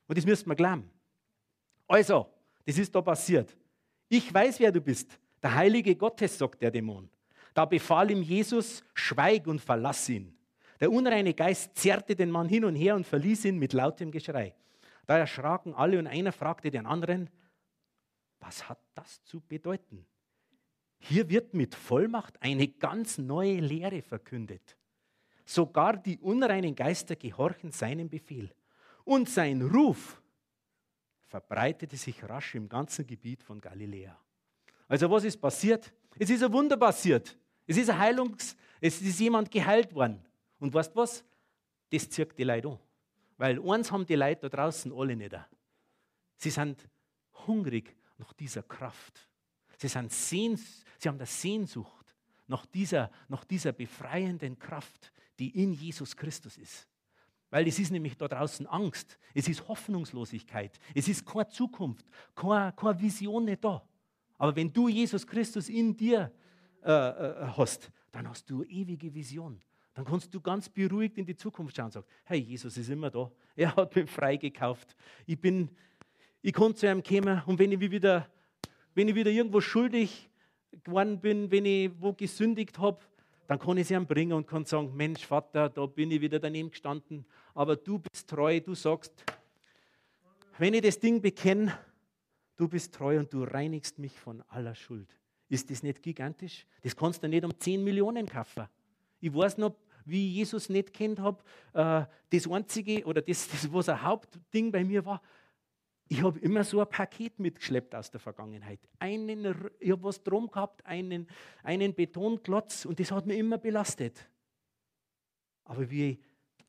Und 0.07 0.17
das 0.17 0.25
müssten 0.25 0.49
wir 0.49 0.55
glauben. 0.55 0.89
Also, 1.87 2.27
das 2.65 2.77
ist 2.77 2.93
da 2.93 3.01
passiert. 3.01 3.55
Ich 4.09 4.33
weiß, 4.33 4.59
wer 4.59 4.71
du 4.71 4.81
bist. 4.81 5.19
Der 5.41 5.55
Heilige 5.55 5.95
Gottes, 5.95 6.37
sagt 6.37 6.61
der 6.61 6.71
Dämon. 6.71 7.09
Da 7.53 7.65
befahl 7.65 8.11
ihm 8.11 8.21
Jesus, 8.21 8.83
schweig 8.93 9.47
und 9.47 9.59
verlass 9.59 10.07
ihn. 10.09 10.35
Der 10.79 10.91
unreine 10.91 11.33
Geist 11.33 11.77
zerrte 11.77 12.15
den 12.15 12.31
Mann 12.31 12.47
hin 12.47 12.63
und 12.63 12.75
her 12.75 12.95
und 12.95 13.05
verließ 13.05 13.45
ihn 13.45 13.57
mit 13.57 13.73
lautem 13.73 14.11
Geschrei. 14.11 14.53
Da 15.05 15.17
erschraken 15.17 15.73
alle 15.73 15.99
und 15.99 16.07
einer 16.07 16.31
fragte 16.31 16.69
den 16.69 16.85
anderen, 16.85 17.29
was 18.39 18.67
hat 18.67 18.79
das 18.95 19.23
zu 19.23 19.41
bedeuten? 19.41 20.05
Hier 20.99 21.29
wird 21.29 21.53
mit 21.53 21.75
Vollmacht 21.75 22.41
eine 22.41 22.67
ganz 22.67 23.17
neue 23.17 23.59
Lehre 23.59 24.01
verkündet. 24.01 24.77
Sogar 25.45 25.97
die 25.97 26.19
unreinen 26.19 26.75
Geister 26.75 27.15
gehorchen 27.15 27.71
seinem 27.71 28.09
Befehl. 28.09 28.53
Und 29.05 29.29
sein 29.29 29.61
Ruf 29.61 30.21
verbreitete 31.21 31.95
sich 31.95 32.23
rasch 32.23 32.55
im 32.55 32.67
ganzen 32.67 33.07
Gebiet 33.07 33.41
von 33.41 33.59
Galiläa. 33.61 34.19
Also 34.87 35.09
was 35.09 35.23
ist 35.23 35.37
passiert? 35.37 35.93
Es 36.17 36.29
ist 36.29 36.43
ein 36.43 36.51
Wunder 36.51 36.77
passiert. 36.77 37.37
Es 37.65 37.77
ist 37.77 37.89
ein 37.89 37.99
Heilungs, 37.99 38.55
es 38.81 39.01
ist 39.01 39.19
jemand 39.19 39.51
geheilt 39.51 39.93
worden. 39.93 40.25
Und 40.59 40.73
weißt 40.73 40.95
was? 40.95 41.23
Das 41.91 42.09
zirkt 42.09 42.37
die 42.37 42.43
Leute 42.43 42.69
an. 42.69 42.79
Weil 43.37 43.61
eins 43.61 43.91
haben 43.91 44.05
die 44.05 44.15
Leute 44.15 44.41
da 44.41 44.49
draußen 44.49 44.91
alle 44.91 45.15
nicht. 45.15 45.35
Sie 46.35 46.49
sind 46.49 46.89
hungrig 47.47 47.95
nach 48.19 48.33
dieser 48.33 48.63
Kraft. 48.63 49.27
Sie, 49.77 49.87
sind 49.87 50.11
Sehns 50.11 50.83
sie 50.97 51.09
haben 51.09 51.17
eine 51.17 51.25
Sehnsucht 51.25 52.15
nach 52.47 52.65
dieser, 52.65 53.09
nach 53.27 53.45
dieser 53.45 53.71
befreienden 53.71 54.59
Kraft, 54.59 55.11
die 55.39 55.49
in 55.61 55.73
Jesus 55.73 56.15
Christus 56.15 56.57
ist. 56.57 56.87
Weil 57.49 57.67
es 57.67 57.79
ist 57.79 57.91
nämlich 57.91 58.15
da 58.17 58.27
draußen 58.27 58.67
Angst, 58.67 59.17
es 59.33 59.47
ist 59.47 59.67
Hoffnungslosigkeit, 59.67 60.79
es 60.93 61.07
ist 61.07 61.25
keine 61.25 61.47
Zukunft, 61.49 62.05
keine, 62.35 62.73
keine 62.73 62.99
Vision 62.99 63.45
nicht 63.45 63.63
da. 63.63 63.83
Aber 64.37 64.55
wenn 64.55 64.71
du 64.71 64.87
Jesus 64.87 65.25
Christus 65.25 65.69
in 65.69 65.95
dir 65.95 66.31
äh, 66.83 66.91
äh, 66.91 67.47
hast, 67.57 67.91
dann 68.11 68.27
hast 68.27 68.49
du 68.49 68.63
ewige 68.63 69.13
Vision. 69.13 69.61
Dann 69.93 70.05
kannst 70.05 70.33
du 70.33 70.39
ganz 70.39 70.69
beruhigt 70.69 71.17
in 71.17 71.25
die 71.25 71.35
Zukunft 71.35 71.75
schauen 71.75 71.85
und 71.85 71.91
sagen, 71.91 72.05
hey, 72.23 72.39
Jesus 72.39 72.77
ist 72.77 72.89
immer 72.89 73.09
da. 73.09 73.31
Er 73.55 73.75
hat 73.75 73.95
mich 73.95 74.09
freigekauft. 74.09 74.95
Ich 75.25 75.39
bin, 75.39 75.69
ich 76.41 76.53
kann 76.53 76.75
zu 76.75 76.87
ihm 76.87 77.03
kommen 77.03 77.41
und 77.45 77.59
wenn 77.59 77.71
ich 77.71 77.79
wieder, 77.79 78.27
wenn 78.95 79.07
ich 79.07 79.15
wieder 79.15 79.31
irgendwo 79.31 79.61
schuldig 79.61 80.29
geworden 80.83 81.19
bin, 81.19 81.51
wenn 81.51 81.65
ich 81.65 81.91
wo 81.99 82.13
gesündigt 82.13 82.79
habe, 82.79 82.99
dann 83.47 83.59
kann 83.59 83.77
ich 83.77 83.87
sie 83.87 83.95
ihm 83.95 84.05
bringen 84.05 84.33
und 84.33 84.47
kann 84.47 84.63
sagen, 84.65 84.95
Mensch, 84.95 85.25
Vater, 85.25 85.69
da 85.69 85.85
bin 85.85 86.11
ich 86.11 86.21
wieder 86.21 86.39
daneben 86.39 86.69
gestanden, 86.69 87.25
aber 87.53 87.75
du 87.75 87.99
bist 87.99 88.29
treu, 88.29 88.59
du 88.59 88.75
sagst, 88.75 89.23
wenn 90.57 90.73
ich 90.73 90.81
das 90.81 90.99
Ding 90.99 91.21
bekenne, 91.21 91.77
du 92.57 92.67
bist 92.67 92.93
treu 92.93 93.17
und 93.17 93.33
du 93.33 93.43
reinigst 93.43 93.97
mich 93.97 94.19
von 94.19 94.43
aller 94.49 94.75
Schuld. 94.75 95.07
Ist 95.47 95.71
das 95.71 95.81
nicht 95.81 96.03
gigantisch? 96.03 96.67
Das 96.83 96.95
kannst 96.95 97.23
du 97.23 97.27
nicht 97.27 97.43
um 97.43 97.57
10 97.57 97.83
Millionen 97.83 98.27
kaufen. 98.27 98.67
Ich 99.19 99.33
weiß 99.33 99.57
noch, 99.57 99.75
wie 100.05 100.27
ich 100.27 100.35
Jesus 100.35 100.69
nicht 100.69 100.93
kennt 100.93 101.19
habe, 101.19 101.41
äh, 101.73 102.05
das 102.29 102.49
einzige 102.49 103.03
oder 103.05 103.21
das, 103.21 103.47
das, 103.49 103.71
was 103.73 103.89
ein 103.89 104.01
Hauptding 104.01 104.71
bei 104.71 104.83
mir 104.83 105.03
war, 105.05 105.21
ich 106.11 106.23
habe 106.23 106.39
immer 106.39 106.63
so 106.63 106.81
ein 106.81 106.89
Paket 106.89 107.37
mitgeschleppt 107.37 107.93
aus 107.93 108.09
der 108.09 108.19
Vergangenheit. 108.19 108.79
Einen, 108.97 109.69
ich 109.79 109.91
habe 109.91 110.03
was 110.03 110.23
drum 110.23 110.49
gehabt, 110.49 110.83
einen, 110.83 111.27
einen 111.61 111.93
Betonklotz 111.93 112.85
und 112.85 112.99
das 112.99 113.11
hat 113.11 113.27
mich 113.27 113.37
immer 113.37 113.59
belastet. 113.59 114.27
Aber 115.65 115.87
wie 115.91 116.09
ich 116.09 116.19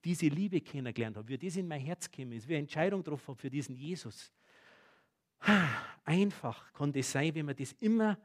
diese 0.04 0.26
Liebe 0.26 0.60
kennengelernt 0.60 1.16
habe, 1.16 1.26
wie 1.28 1.38
das 1.38 1.56
in 1.56 1.66
mein 1.66 1.80
Herz 1.80 2.10
gekommen 2.10 2.32
ist, 2.32 2.48
wie 2.48 2.52
ich 2.52 2.56
eine 2.58 2.64
Entscheidung 2.64 3.02
getroffen 3.02 3.28
habe 3.28 3.40
für 3.40 3.48
diesen 3.48 3.74
Jesus. 3.74 4.30
Einfach 6.04 6.70
kann 6.74 6.92
das 6.92 7.10
sein, 7.10 7.34
wenn 7.34 7.46
man 7.46 7.56
das 7.56 7.72
immer 7.80 8.18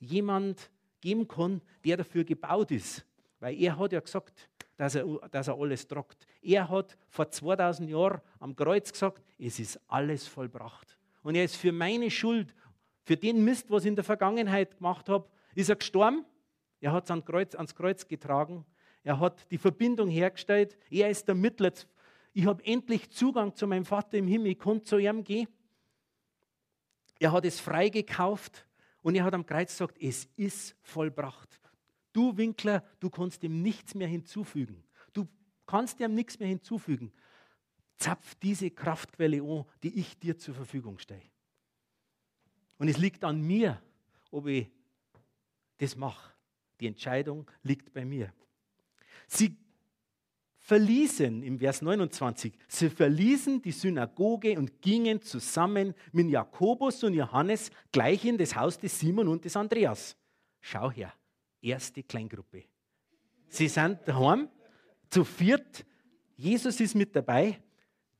jemand 0.00 0.72
geben 1.00 1.28
kann, 1.28 1.62
der 1.84 1.98
dafür 1.98 2.24
gebaut 2.24 2.72
ist. 2.72 3.06
Weil 3.38 3.60
er 3.60 3.78
hat 3.78 3.92
ja 3.92 4.00
gesagt, 4.00 4.50
dass 4.78 4.94
er, 4.94 5.04
dass 5.30 5.48
er 5.48 5.58
alles 5.58 5.86
tragt. 5.86 6.26
Er 6.40 6.68
hat 6.68 6.96
vor 7.08 7.28
2000 7.28 7.90
Jahren 7.90 8.22
am 8.38 8.54
Kreuz 8.54 8.90
gesagt, 8.90 9.22
es 9.36 9.58
ist 9.58 9.78
alles 9.88 10.26
vollbracht. 10.26 10.96
Und 11.22 11.34
er 11.34 11.44
ist 11.44 11.56
für 11.56 11.72
meine 11.72 12.10
Schuld, 12.10 12.54
für 13.02 13.16
den 13.16 13.44
Mist, 13.44 13.70
was 13.70 13.82
ich 13.82 13.88
in 13.88 13.96
der 13.96 14.04
Vergangenheit 14.04 14.78
gemacht 14.78 15.08
habe, 15.08 15.28
ist 15.54 15.68
er 15.68 15.76
gestorben. 15.76 16.24
Er 16.80 16.92
hat 16.92 17.04
es 17.04 17.10
ans 17.10 17.26
Kreuz, 17.26 17.54
ans 17.56 17.74
Kreuz 17.74 18.06
getragen. 18.06 18.64
Er 19.02 19.18
hat 19.18 19.50
die 19.50 19.58
Verbindung 19.58 20.08
hergestellt. 20.08 20.78
Er 20.90 21.10
ist 21.10 21.26
der 21.26 21.34
Mittler. 21.34 21.72
Ich 22.32 22.46
habe 22.46 22.64
endlich 22.64 23.10
Zugang 23.10 23.54
zu 23.54 23.66
meinem 23.66 23.84
Vater 23.84 24.16
im 24.16 24.28
Himmel. 24.28 24.52
Ich 24.52 24.58
konnte 24.58 24.84
zu 24.84 24.98
ihm 24.98 25.24
gehen. 25.24 25.48
Er 27.18 27.32
hat 27.32 27.44
es 27.44 27.58
freigekauft 27.58 28.64
und 29.02 29.16
er 29.16 29.24
hat 29.24 29.34
am 29.34 29.44
Kreuz 29.44 29.72
gesagt, 29.72 29.98
es 30.00 30.28
ist 30.36 30.76
vollbracht. 30.82 31.58
Du 32.12 32.36
Winkler, 32.36 32.84
du 33.00 33.10
kannst 33.10 33.42
ihm 33.44 33.62
nichts 33.62 33.94
mehr 33.94 34.08
hinzufügen. 34.08 34.82
Du 35.12 35.28
kannst 35.66 36.00
ihm 36.00 36.14
nichts 36.14 36.38
mehr 36.38 36.48
hinzufügen. 36.48 37.12
Zapf 37.96 38.34
diese 38.36 38.70
Kraftquelle 38.70 39.42
an, 39.42 39.66
die 39.82 39.98
ich 39.98 40.18
dir 40.18 40.38
zur 40.38 40.54
Verfügung 40.54 40.98
stelle. 40.98 41.22
Und 42.78 42.88
es 42.88 42.96
liegt 42.96 43.24
an 43.24 43.40
mir, 43.40 43.82
ob 44.30 44.46
ich 44.46 44.68
das 45.78 45.96
mache. 45.96 46.32
Die 46.80 46.86
Entscheidung 46.86 47.50
liegt 47.62 47.92
bei 47.92 48.04
mir. 48.04 48.32
Sie 49.26 49.56
verließen, 50.58 51.42
im 51.42 51.58
Vers 51.58 51.82
29, 51.82 52.52
sie 52.68 52.90
verließen 52.90 53.62
die 53.62 53.72
Synagoge 53.72 54.58
und 54.58 54.80
gingen 54.80 55.22
zusammen 55.22 55.94
mit 56.12 56.28
Jakobus 56.28 57.02
und 57.04 57.14
Johannes 57.14 57.70
gleich 57.90 58.24
in 58.24 58.38
das 58.38 58.54
Haus 58.54 58.78
des 58.78 58.98
Simon 58.98 59.28
und 59.28 59.44
des 59.44 59.56
Andreas. 59.56 60.16
Schau 60.60 60.90
her, 60.90 61.12
erste 61.60 62.02
Kleingruppe. 62.02 62.64
Sie 63.48 63.68
sind 63.68 64.00
daheim, 64.06 64.48
zu 65.08 65.24
viert. 65.24 65.84
Jesus 66.36 66.80
ist 66.80 66.94
mit 66.94 67.14
dabei. 67.16 67.60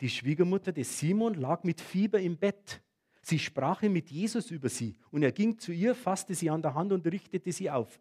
Die 0.00 0.08
Schwiegermutter 0.08 0.72
des 0.72 0.98
Simon 0.98 1.34
lag 1.34 1.64
mit 1.64 1.80
Fieber 1.80 2.20
im 2.20 2.36
Bett. 2.36 2.80
Sie 3.20 3.38
sprach 3.38 3.82
mit 3.82 4.10
Jesus 4.10 4.50
über 4.50 4.68
sie 4.68 4.96
und 5.10 5.22
er 5.22 5.32
ging 5.32 5.58
zu 5.58 5.72
ihr, 5.72 5.94
fasste 5.94 6.34
sie 6.34 6.48
an 6.48 6.62
der 6.62 6.74
Hand 6.74 6.92
und 6.92 7.06
richtete 7.06 7.52
sie 7.52 7.70
auf. 7.70 8.00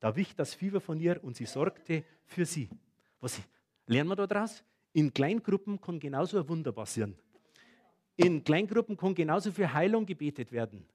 Da 0.00 0.14
wich 0.14 0.34
das 0.34 0.54
Fieber 0.54 0.80
von 0.80 1.00
ihr 1.00 1.22
und 1.24 1.36
sie 1.36 1.46
sorgte 1.46 2.04
für 2.26 2.44
sie. 2.44 2.68
Was 3.20 3.40
lernen 3.86 4.10
wir 4.10 4.16
da 4.16 4.26
draus? 4.26 4.62
In 4.92 5.12
Kleingruppen 5.14 5.80
kann 5.80 5.98
genauso 5.98 6.38
ein 6.38 6.48
Wunder 6.48 6.72
passieren. 6.72 7.16
In 8.16 8.44
Kleingruppen 8.44 8.96
kann 8.96 9.14
genauso 9.14 9.50
für 9.52 9.72
Heilung 9.72 10.04
gebetet 10.04 10.52
werden. 10.52 10.86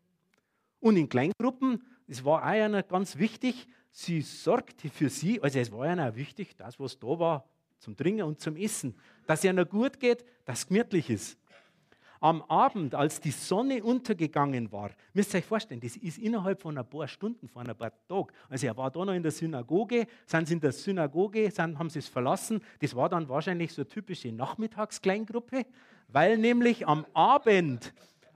Und 0.82 0.98
in 0.98 1.08
Kleingruppen, 1.08 1.84
es 2.08 2.26
war 2.26 2.42
auch 2.42 2.46
einer 2.46 2.84
ganz 2.84 3.18
wichtig, 3.18 3.68
sie 3.92 4.22
sorgte 4.22 4.90
für 4.90 5.10
sie, 5.10 5.42
also 5.42 5.60
es 5.60 5.72
war 5.72 5.84
einer 5.84 6.10
auch 6.10 6.16
wichtig, 6.16 6.56
das, 6.58 6.80
was 6.80 7.00
da 7.00 7.08
war, 7.08 7.46
zum 7.78 7.96
Trinken 7.96 8.24
und 8.24 8.40
zum 8.40 8.56
Essen, 8.58 8.96
dass 9.26 9.40
es 9.40 9.46
ihnen 9.46 9.68
gut 9.68 10.00
geht, 10.00 10.26
dass 10.46 10.60
es 10.60 10.68
gemütlich 10.68 11.10
ist. 11.10 11.38
Am 12.20 12.44
Abend, 12.44 12.94
als 12.94 13.20
die 13.20 13.32
Sonne 13.32 13.84
untergegangen 13.84 14.72
war, 14.72 14.92
müsst 15.12 15.34
ihr 15.34 15.40
euch 15.40 15.46
vorstellen, 15.46 15.82
das 15.82 15.96
ist 15.98 16.20
innerhalb 16.20 16.62
von 16.62 16.78
ein 16.78 16.88
paar 16.88 17.08
Stunden, 17.08 17.48
von 17.48 17.68
ein 17.68 17.76
paar 17.76 17.92
Tagen. 18.08 18.28
Also 18.48 18.68
er 18.68 18.78
war 18.78 18.92
da 18.92 19.04
noch 19.04 19.14
in 19.14 19.24
der 19.24 19.32
Synagoge, 19.32 20.06
sind 20.28 20.48
sie 20.48 20.54
in 20.54 20.60
der 20.60 20.72
Synagoge, 20.72 21.50
sind, 21.50 21.80
haben 21.80 21.90
sie 21.90 21.98
es 21.98 22.08
verlassen. 22.08 22.62
Das 22.80 22.96
war 22.96 23.10
dann 23.10 23.28
wahrscheinlich 23.28 23.74
so 23.74 23.82
eine 23.82 23.90
typische 23.90 24.32
Nachmittagskleingruppe, 24.32 25.66
weil 26.10 26.38
nämlich 26.38 26.88
am 26.88 27.08
Abend, 27.14 27.92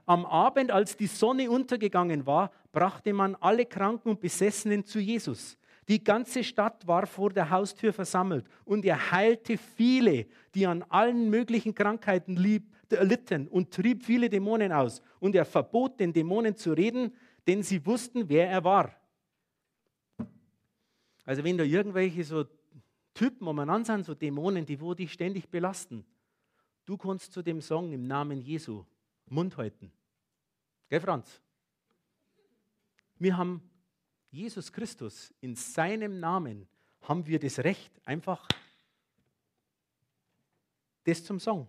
am 0.05 0.25
Abend, 0.25 0.71
als 0.71 0.95
die 0.95 1.07
Sonne 1.07 1.50
untergegangen 1.50 2.25
war, 2.25 2.51
brachte 2.71 3.13
man 3.13 3.35
alle 3.35 3.65
Kranken 3.65 4.09
und 4.09 4.19
Besessenen 4.19 4.85
zu 4.85 5.00
Jesus. 5.00 5.57
Die 5.88 6.03
ganze 6.03 6.43
Stadt 6.43 6.85
war 6.88 7.05
vor 7.05 7.29
der 7.29 7.50
Haustür 7.50 7.93
versammelt 7.93 8.47
und 8.63 8.85
er 8.85 9.12
heilte 9.12 9.57
viele, 9.57 10.25
die 10.53 10.65
an 10.65 10.83
allen 10.89 11.29
möglichen 11.29 11.75
Krankheiten 11.75 12.35
lieb, 12.35 12.71
erlitten 12.89 13.47
und 13.47 13.71
trieb 13.71 14.03
viele 14.03 14.29
Dämonen 14.29 14.71
aus. 14.71 15.01
Und 15.19 15.35
er 15.35 15.45
verbot 15.45 16.00
den 16.00 16.13
Dämonen 16.13 16.55
zu 16.55 16.71
reden, 16.74 17.13
denn 17.45 17.62
sie 17.62 17.85
wussten, 17.85 18.29
wer 18.29 18.50
er 18.50 18.63
war. 18.63 18.95
Also 21.25 21.43
wenn 21.43 21.57
da 21.57 21.63
irgendwelche 21.63 22.24
so 22.24 22.45
Typen 23.13 23.47
umeinander 23.47 23.85
sind, 23.85 24.05
so 24.05 24.13
Dämonen, 24.13 24.65
die 24.65 24.79
wo 24.79 24.93
dich 24.93 25.12
ständig 25.12 25.50
belasten, 25.50 26.05
du 26.85 26.97
kannst 26.97 27.33
zu 27.33 27.41
dem 27.41 27.59
sagen 27.62 27.91
im 27.91 28.07
Namen 28.07 28.41
Jesu 28.41 28.85
Mund 29.27 29.58
halten. 29.58 29.91
Gell, 30.89 31.01
Franz? 31.01 31.41
Wir 33.17 33.38
haben 33.38 33.70
Jesus 34.32 34.72
Christus 34.72 35.34
in 35.41 35.55
seinem 35.55 36.20
Namen, 36.20 36.67
haben 37.01 37.25
wir 37.25 37.39
das 37.39 37.60
Recht, 37.60 37.91
einfach 38.05 38.48
das 41.03 41.24
zum 41.24 41.39
Sagen 41.39 41.67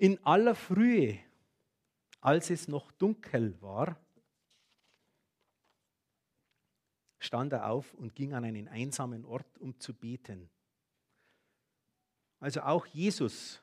in 0.00 0.18
aller 0.24 0.54
Frühe, 0.54 1.18
als 2.22 2.48
es 2.48 2.68
noch 2.68 2.90
dunkel 2.92 3.60
war, 3.60 4.00
stand 7.18 7.52
er 7.52 7.68
auf 7.68 7.92
und 7.92 8.14
ging 8.14 8.32
an 8.32 8.44
einen 8.44 8.66
einsamen 8.66 9.26
Ort, 9.26 9.58
um 9.58 9.78
zu 9.78 9.92
beten. 9.92 10.48
Also 12.38 12.62
auch 12.62 12.86
Jesus 12.86 13.62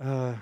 äh, 0.00 0.34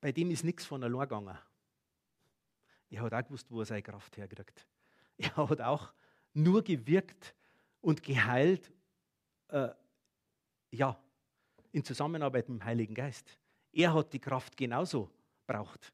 bei 0.00 0.12
dem 0.12 0.30
ist 0.30 0.44
nichts 0.44 0.66
von 0.66 0.84
allein 0.84 1.00
gegangen. 1.00 1.38
Er 2.90 3.02
hat 3.02 3.14
auch 3.14 3.24
gewusst, 3.24 3.50
wo 3.50 3.60
er 3.60 3.66
seine 3.66 3.82
Kraft 3.82 4.16
herkriegt. 4.16 4.66
Er 5.16 5.36
hat 5.36 5.60
auch 5.60 5.92
nur 6.34 6.62
gewirkt, 6.62 7.34
und 7.84 8.02
geheilt, 8.02 8.72
äh, 9.48 9.68
ja, 10.70 10.98
in 11.70 11.84
Zusammenarbeit 11.84 12.48
mit 12.48 12.60
dem 12.60 12.64
Heiligen 12.64 12.94
Geist. 12.94 13.38
Er 13.72 13.92
hat 13.92 14.12
die 14.12 14.18
Kraft 14.18 14.56
genauso 14.56 15.10
braucht. 15.46 15.92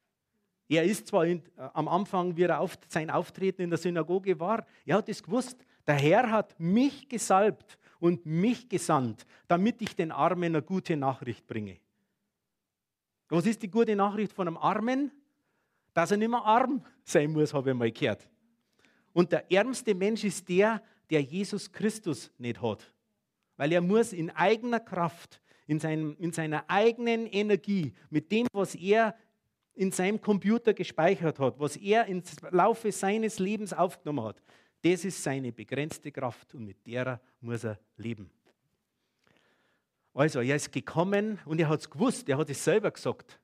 Er 0.68 0.84
ist 0.84 1.08
zwar 1.08 1.26
in, 1.26 1.42
äh, 1.56 1.68
am 1.74 1.88
Anfang, 1.88 2.36
wie 2.36 2.44
er 2.44 2.60
auf, 2.60 2.78
sein 2.88 3.10
Auftreten 3.10 3.62
in 3.62 3.70
der 3.70 3.78
Synagoge 3.78 4.38
war, 4.38 4.64
er 4.86 4.98
hat 4.98 5.08
es 5.08 5.22
gewusst, 5.22 5.66
der 5.86 5.96
Herr 5.96 6.30
hat 6.30 6.58
mich 6.60 7.08
gesalbt 7.08 7.76
und 8.00 8.26
mich 8.26 8.68
gesandt, 8.68 9.26
damit 9.46 9.80
ich 9.80 9.94
den 9.94 10.10
Armen 10.10 10.56
eine 10.56 10.62
gute 10.62 10.96
Nachricht 10.96 11.46
bringe. 11.46 11.78
Was 13.28 13.46
ist 13.46 13.62
die 13.62 13.70
gute 13.70 13.94
Nachricht 13.94 14.32
von 14.32 14.48
einem 14.48 14.56
Armen? 14.56 15.12
Dass 15.94 16.10
er 16.10 16.16
nicht 16.16 16.30
mehr 16.30 16.44
arm 16.44 16.84
sein 17.04 17.30
muss, 17.30 17.54
habe 17.54 17.70
ich 17.70 17.76
mal 17.76 17.90
gehört. 17.90 18.28
Und 19.12 19.32
der 19.32 19.50
ärmste 19.52 19.94
Mensch 19.94 20.24
ist 20.24 20.48
der, 20.48 20.82
der 21.10 21.22
Jesus 21.22 21.70
Christus 21.70 22.30
nicht 22.38 22.60
hat. 22.62 22.92
Weil 23.56 23.72
er 23.72 23.80
muss 23.80 24.12
in 24.12 24.30
eigener 24.30 24.80
Kraft, 24.80 25.40
in, 25.66 25.78
seinem, 25.78 26.16
in 26.18 26.32
seiner 26.32 26.64
eigenen 26.68 27.26
Energie, 27.26 27.92
mit 28.08 28.30
dem, 28.32 28.46
was 28.52 28.74
er 28.74 29.14
in 29.74 29.92
seinem 29.92 30.20
Computer 30.20 30.74
gespeichert 30.74 31.38
hat, 31.38 31.58
was 31.58 31.76
er 31.76 32.06
im 32.06 32.22
Laufe 32.50 32.92
seines 32.92 33.38
Lebens 33.38 33.72
aufgenommen 33.72 34.24
hat, 34.24 34.42
das 34.82 35.04
ist 35.04 35.22
seine 35.22 35.52
begrenzte 35.52 36.10
Kraft 36.10 36.54
und 36.54 36.64
mit 36.64 36.86
der 36.86 37.20
muss 37.40 37.64
er 37.64 37.78
leben. 37.96 38.30
Also, 40.12 40.40
er 40.40 40.56
ist 40.56 40.72
gekommen 40.72 41.38
und 41.44 41.60
er 41.60 41.68
hat 41.68 41.80
es 41.80 41.90
gewusst, 41.90 42.28
er 42.28 42.38
hat 42.38 42.50
es 42.50 42.62
selber 42.62 42.90
gesagt. 42.90 43.38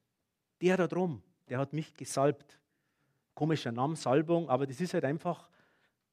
Der 0.61 0.77
da 0.77 0.87
drum, 0.87 1.23
der 1.49 1.59
hat 1.59 1.73
mich 1.73 1.95
gesalbt. 1.95 2.59
Komischer 3.35 3.71
Name, 3.71 3.97
Salbung, 3.97 4.49
aber 4.49 4.67
das 4.67 4.81
ist 4.81 4.95
halt 4.95 5.05
einfach, 5.05 5.49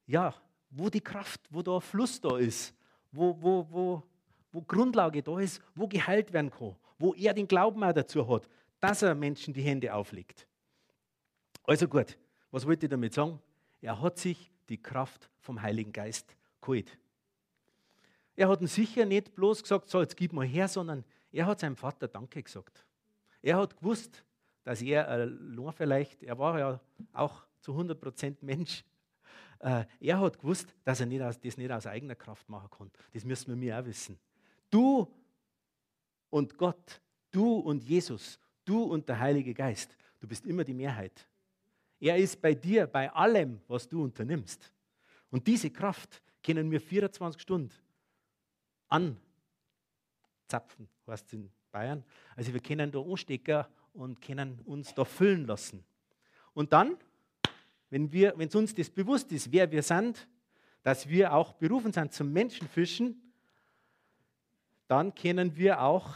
ja, 0.05 0.33
wo 0.69 0.89
die 0.89 1.01
Kraft, 1.01 1.41
wo 1.49 1.75
ein 1.75 1.81
Fluss 1.81 2.19
da 2.19 2.38
ist, 2.38 2.75
wo, 3.12 3.36
wo, 3.41 3.65
wo, 3.69 4.03
wo 4.51 4.62
Grundlage 4.62 5.23
da 5.23 5.39
ist, 5.39 5.62
wo 5.73 5.88
geheilt 5.88 6.33
werden 6.33 6.51
kann, 6.51 6.75
wo 6.99 7.13
er 7.13 7.33
den 7.33 7.47
Glauben 7.47 7.83
auch 7.83 7.93
dazu 7.93 8.27
hat, 8.27 8.49
dass 8.79 9.01
er 9.01 9.15
Menschen 9.15 9.53
die 9.53 9.62
Hände 9.62 9.93
auflegt. 9.93 10.45
Also 11.63 11.88
gut, 11.88 12.17
was 12.51 12.65
wollte 12.65 12.86
ich 12.86 12.89
damit 12.89 13.13
sagen? 13.13 13.39
Er 13.81 13.99
hat 14.01 14.19
sich 14.19 14.51
die 14.69 14.82
Kraft 14.82 15.30
vom 15.39 15.62
Heiligen 15.62 15.91
Geist 15.91 16.36
geholt. 16.62 16.97
Er 18.36 18.49
hat 18.49 18.62
ihn 18.62 18.67
sicher 18.67 19.06
nicht 19.06 19.36
bloß 19.36 19.62
gesagt, 19.62 19.89
so 19.89 20.02
jetzt 20.02 20.17
gib 20.17 20.34
mal 20.34 20.45
her, 20.45 20.67
sondern 20.67 21.04
er 21.32 21.45
hat 21.45 21.60
seinem 21.60 21.76
Vater 21.76 22.08
Danke 22.08 22.41
gesagt. 22.41 22.86
Er 23.41 23.58
hat 23.58 23.78
gewusst, 23.78 24.23
dass 24.63 24.82
er 24.82 25.08
allein 25.08 25.73
vielleicht, 25.73 26.23
er 26.23 26.38
war 26.39 26.58
ja 26.58 26.80
auch 27.12 27.45
zu 27.60 27.73
100% 27.73 28.38
Mensch, 28.41 28.84
äh, 29.60 29.86
er 29.99 30.19
hat 30.19 30.39
gewusst, 30.39 30.73
dass 30.84 30.99
er 30.99 31.06
nicht 31.06 31.21
aus, 31.21 31.39
das 31.39 31.58
nicht 31.58 31.71
aus 31.71 31.88
eigener 31.88 32.15
Kraft 32.15 32.49
machen 32.49 32.69
kann. 32.69 32.91
Das 33.13 33.23
müssen 33.23 33.47
wir 33.47 33.56
mir 33.56 33.80
auch 33.80 33.86
wissen. 33.86 34.19
Du 34.69 35.08
und 36.30 36.58
Gott, 36.58 37.02
du 37.32 37.60
und 37.60 37.84
Jesus, 37.84 38.39
du 38.65 38.84
und 38.84 39.08
der 39.08 39.19
Heilige 39.19 39.54
Geist, 39.54 39.95
du 40.19 40.28
bist 40.28 40.45
immer 40.45 40.63
die 40.63 40.73
Mehrheit. 40.73 41.28
Er 42.03 42.17
ist 42.17 42.41
bei 42.41 42.53
dir, 42.53 42.85
bei 42.85 43.09
allem, 43.11 43.61
was 43.67 43.87
du 43.87 44.03
unternimmst. 44.03 44.73
Und 45.29 45.47
diese 45.47 45.69
Kraft 45.69 46.21
können 46.45 46.69
wir 46.69 46.81
24 46.81 47.41
Stunden 47.41 47.73
anzapfen, 48.89 49.19
heißt 51.07 51.27
es 51.27 51.33
in 51.33 51.49
Bayern. 51.71 52.03
Also 52.35 52.53
wir 52.53 52.59
können 52.59 52.91
da 52.91 52.99
anstecken 52.99 53.63
und 53.93 54.21
können 54.21 54.59
uns 54.65 54.93
da 54.93 55.05
füllen 55.05 55.45
lassen. 55.45 55.83
Und 56.53 56.73
dann 56.73 56.97
wenn, 57.93 58.11
wenn 58.11 58.49
uns 58.49 58.73
das 58.73 58.89
bewusst 58.89 59.31
ist, 59.31 59.51
wer 59.51 59.71
wir 59.71 59.83
sind, 59.83 60.27
dass 60.81 61.07
wir 61.07 61.31
auch 61.31 61.53
berufen 61.53 61.93
sind 61.93 62.11
zum 62.11 62.33
Menschenfischen, 62.33 63.21
dann 64.87 65.13
können 65.15 65.55
wir 65.55 65.79
auch 65.79 66.09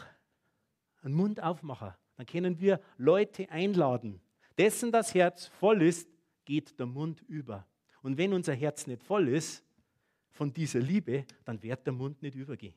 einen 1.04 1.14
Mund 1.14 1.42
aufmachen. 1.42 1.94
Dann 2.18 2.26
können 2.26 2.60
wir 2.60 2.82
Leute 2.98 3.50
einladen. 3.52 4.20
Dessen 4.58 4.92
das 4.92 5.14
Herz 5.14 5.48
voll 5.48 5.82
ist, 5.82 6.08
geht 6.46 6.80
der 6.80 6.86
Mund 6.86 7.22
über. 7.28 7.68
Und 8.02 8.18
wenn 8.18 8.34
unser 8.34 8.54
Herz 8.54 8.88
nicht 8.88 9.04
voll 9.04 9.28
ist 9.28 9.64
von 10.32 10.52
dieser 10.54 10.80
Liebe, 10.80 11.26
dann 11.46 11.62
wird 11.62 11.86
der 11.86 11.94
Mund 11.94 12.22
nicht 12.22 12.36
übergehen. 12.36 12.76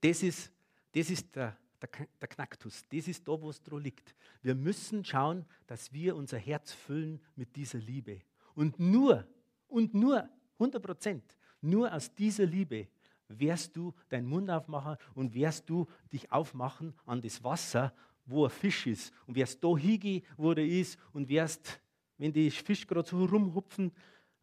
Das 0.00 0.22
ist, 0.22 0.52
das 0.92 1.10
ist 1.10 1.34
der, 1.34 1.56
der, 1.80 1.88
der 2.20 2.28
Knacktus. 2.28 2.84
Das 2.90 3.08
ist 3.08 3.26
da, 3.26 3.40
wo 3.40 3.50
es 3.50 3.62
dran 3.62 3.82
liegt. 3.82 4.14
Wir 4.42 4.54
müssen 4.54 5.04
schauen, 5.04 5.44
dass 5.66 5.92
wir 5.92 6.16
unser 6.16 6.38
Herz 6.38 6.72
füllen 6.72 7.20
mit 7.36 7.54
dieser 7.56 7.78
Liebe. 7.78 8.20
Und 8.54 8.78
nur, 8.78 9.26
und 9.68 9.94
nur, 9.94 10.28
100 10.54 10.82
Prozent, 10.82 11.36
nur 11.60 11.92
aus 11.92 12.14
dieser 12.14 12.46
Liebe 12.46 12.88
wirst 13.28 13.76
du 13.76 13.94
deinen 14.08 14.26
Mund 14.26 14.50
aufmachen 14.50 14.96
und 15.14 15.34
wirst 15.34 15.68
du 15.68 15.86
dich 16.12 16.30
aufmachen 16.30 16.94
an 17.06 17.22
das 17.22 17.42
Wasser, 17.42 17.94
wo 18.24 18.44
ein 18.44 18.50
Fisch 18.50 18.86
ist. 18.86 19.12
Und 19.26 19.36
wirst 19.36 19.62
da 19.62 19.76
hingehen, 19.76 20.22
wo 20.36 20.52
er 20.52 20.58
ist 20.58 20.98
und 21.12 21.28
wirst, 21.28 21.80
wenn 22.18 22.32
die 22.32 22.50
Fisch 22.50 22.86
gerade 22.86 23.08
so 23.08 23.24
rumhupfen, 23.24 23.92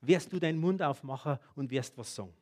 wirst 0.02 0.32
du 0.32 0.40
deinen 0.40 0.60
Mund 0.60 0.82
aufmachen 0.82 1.38
und 1.56 1.70
wirst 1.72 1.98
was 1.98 2.14
sagen. 2.14 2.34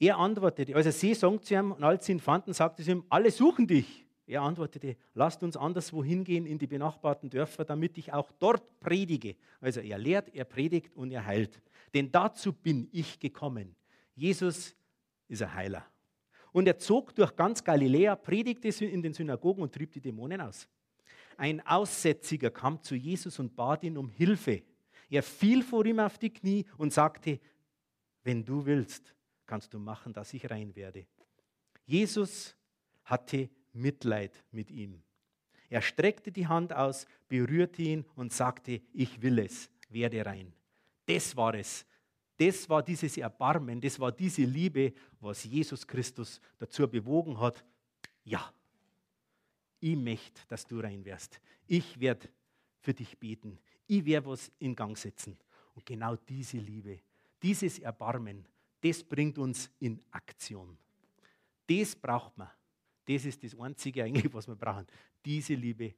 Er 0.00 0.16
antwortete, 0.16 0.74
also 0.76 0.90
sie 0.90 1.14
sagt 1.14 1.44
zu 1.44 1.54
ihm, 1.54 1.72
und 1.72 1.82
als 1.82 2.06
sie 2.06 2.12
ihn 2.12 2.20
fanden, 2.20 2.52
sagte 2.52 2.82
sie 2.82 2.92
ihm, 2.92 3.04
alle 3.08 3.30
suchen 3.30 3.66
dich. 3.66 4.06
Er 4.26 4.42
antwortete, 4.42 4.96
lasst 5.14 5.42
uns 5.42 5.56
anderswo 5.56 6.04
hingehen 6.04 6.46
in 6.46 6.58
die 6.58 6.66
benachbarten 6.66 7.30
Dörfer, 7.30 7.64
damit 7.64 7.96
ich 7.96 8.12
auch 8.12 8.30
dort 8.32 8.78
predige. 8.78 9.36
Also 9.60 9.80
er 9.80 9.98
lehrt, 9.98 10.34
er 10.34 10.44
predigt 10.44 10.94
und 10.94 11.10
er 11.10 11.24
heilt. 11.24 11.60
Denn 11.94 12.12
dazu 12.12 12.52
bin 12.52 12.88
ich 12.92 13.18
gekommen. 13.18 13.74
Jesus 14.14 14.76
ist 15.28 15.42
ein 15.42 15.54
Heiler. 15.54 15.86
Und 16.58 16.66
er 16.66 16.76
zog 16.76 17.14
durch 17.14 17.36
ganz 17.36 17.62
Galiläa, 17.62 18.16
predigte 18.16 18.84
in 18.84 19.00
den 19.00 19.12
Synagogen 19.12 19.62
und 19.62 19.72
trieb 19.72 19.92
die 19.92 20.00
Dämonen 20.00 20.40
aus. 20.40 20.68
Ein 21.36 21.64
Aussätziger 21.64 22.50
kam 22.50 22.82
zu 22.82 22.96
Jesus 22.96 23.38
und 23.38 23.54
bat 23.54 23.84
ihn 23.84 23.96
um 23.96 24.08
Hilfe. 24.08 24.64
Er 25.08 25.22
fiel 25.22 25.62
vor 25.62 25.86
ihm 25.86 26.00
auf 26.00 26.18
die 26.18 26.30
Knie 26.30 26.66
und 26.76 26.92
sagte, 26.92 27.38
wenn 28.24 28.44
du 28.44 28.66
willst, 28.66 29.14
kannst 29.46 29.72
du 29.72 29.78
machen, 29.78 30.12
dass 30.12 30.34
ich 30.34 30.50
rein 30.50 30.74
werde. 30.74 31.06
Jesus 31.86 32.56
hatte 33.04 33.48
Mitleid 33.72 34.32
mit 34.50 34.72
ihm. 34.72 35.00
Er 35.68 35.80
streckte 35.80 36.32
die 36.32 36.48
Hand 36.48 36.72
aus, 36.72 37.06
berührte 37.28 37.82
ihn 37.82 38.04
und 38.16 38.32
sagte, 38.32 38.82
ich 38.92 39.22
will 39.22 39.38
es, 39.38 39.70
werde 39.90 40.26
rein. 40.26 40.52
Das 41.06 41.36
war 41.36 41.54
es. 41.54 41.86
Das 42.38 42.68
war 42.68 42.82
dieses 42.84 43.16
Erbarmen, 43.16 43.80
das 43.80 43.98
war 43.98 44.12
diese 44.12 44.42
Liebe, 44.42 44.92
was 45.20 45.42
Jesus 45.42 45.84
Christus 45.84 46.40
dazu 46.56 46.88
bewogen 46.88 47.38
hat. 47.38 47.64
Ja, 48.24 48.52
ich 49.80 49.96
möchte, 49.96 50.40
dass 50.46 50.64
du 50.64 50.78
rein 50.78 51.04
wärst. 51.04 51.40
Ich 51.66 51.98
werde 51.98 52.28
für 52.80 52.94
dich 52.94 53.18
beten. 53.18 53.58
Ich 53.88 54.04
werde 54.04 54.28
was 54.28 54.52
in 54.60 54.76
Gang 54.76 54.96
setzen. 54.96 55.36
Und 55.74 55.84
genau 55.84 56.14
diese 56.14 56.58
Liebe, 56.58 57.00
dieses 57.42 57.80
Erbarmen, 57.80 58.46
das 58.80 59.02
bringt 59.02 59.36
uns 59.38 59.68
in 59.80 60.00
Aktion. 60.12 60.78
Das 61.66 61.96
braucht 61.96 62.38
man. 62.38 62.50
Das 63.04 63.24
ist 63.24 63.42
das 63.42 63.58
Einzige 63.58 64.04
eigentlich, 64.04 64.32
was 64.32 64.46
wir 64.46 64.54
brauchen. 64.54 64.86
Diese 65.24 65.54
Liebe. 65.54 65.94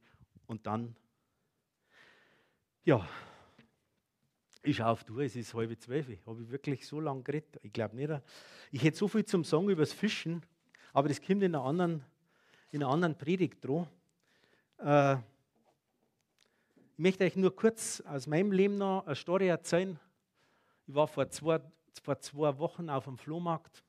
Und 0.47 0.65
dann, 0.65 0.95
ja, 2.83 3.07
ich 4.63 4.77
schaue 4.77 4.87
auf 4.87 5.09
Uhr, 5.09 5.21
es 5.21 5.35
ist 5.35 5.53
halb 5.53 5.79
zwölf. 5.81 6.07
Habe 6.25 6.43
ich 6.43 6.51
wirklich 6.51 6.85
so 6.85 6.99
lange 6.99 7.23
geredet? 7.23 7.59
Ich 7.63 7.73
glaube 7.73 7.95
nicht. 7.95 8.11
Ich 8.71 8.83
hätte 8.83 8.97
so 8.97 9.07
viel 9.07 9.25
zum 9.25 9.43
Sagen 9.43 9.69
über 9.69 9.81
das 9.81 9.93
Fischen, 9.93 10.43
aber 10.93 11.07
das 11.07 11.21
kommt 11.21 11.41
in 11.41 11.55
einer 11.55 11.65
anderen, 11.65 12.03
in 12.71 12.83
einer 12.83 12.91
anderen 12.91 13.17
Predigt 13.17 13.63
dran. 13.65 13.87
Äh, 14.77 15.15
ich 16.93 17.03
möchte 17.03 17.23
euch 17.23 17.35
nur 17.35 17.55
kurz 17.55 18.01
aus 18.01 18.27
meinem 18.27 18.51
Leben 18.51 18.77
noch 18.77 19.05
eine 19.07 19.15
Story 19.15 19.47
erzählen. 19.47 19.99
Ich 20.85 20.93
war 20.93 21.07
vor 21.07 21.27
zwei, 21.29 21.59
vor 22.03 22.19
zwei 22.19 22.57
Wochen 22.59 22.89
auf 22.89 23.05
dem 23.05 23.17
Flohmarkt. 23.17 23.83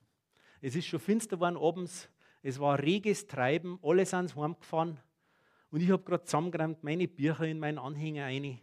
Es 0.63 0.75
ist 0.75 0.87
schon 0.87 1.01
finster 1.01 1.37
geworden 1.37 1.59
abends. 1.59 2.09
Es 2.43 2.59
war 2.59 2.79
reges 2.79 3.27
Treiben. 3.27 3.79
Alle 3.83 4.07
sind 4.07 4.35
heimgefahren. 4.35 4.99
Und 5.71 5.83
ich 5.83 5.91
habe 5.91 6.03
gerade 6.03 6.25
zusammengeräumt 6.25 6.83
meine 6.83 7.07
Bücher 7.09 7.45
in 7.45 7.59
meinen 7.59 7.79
Anhänger 7.79 8.27
ein. 8.27 8.59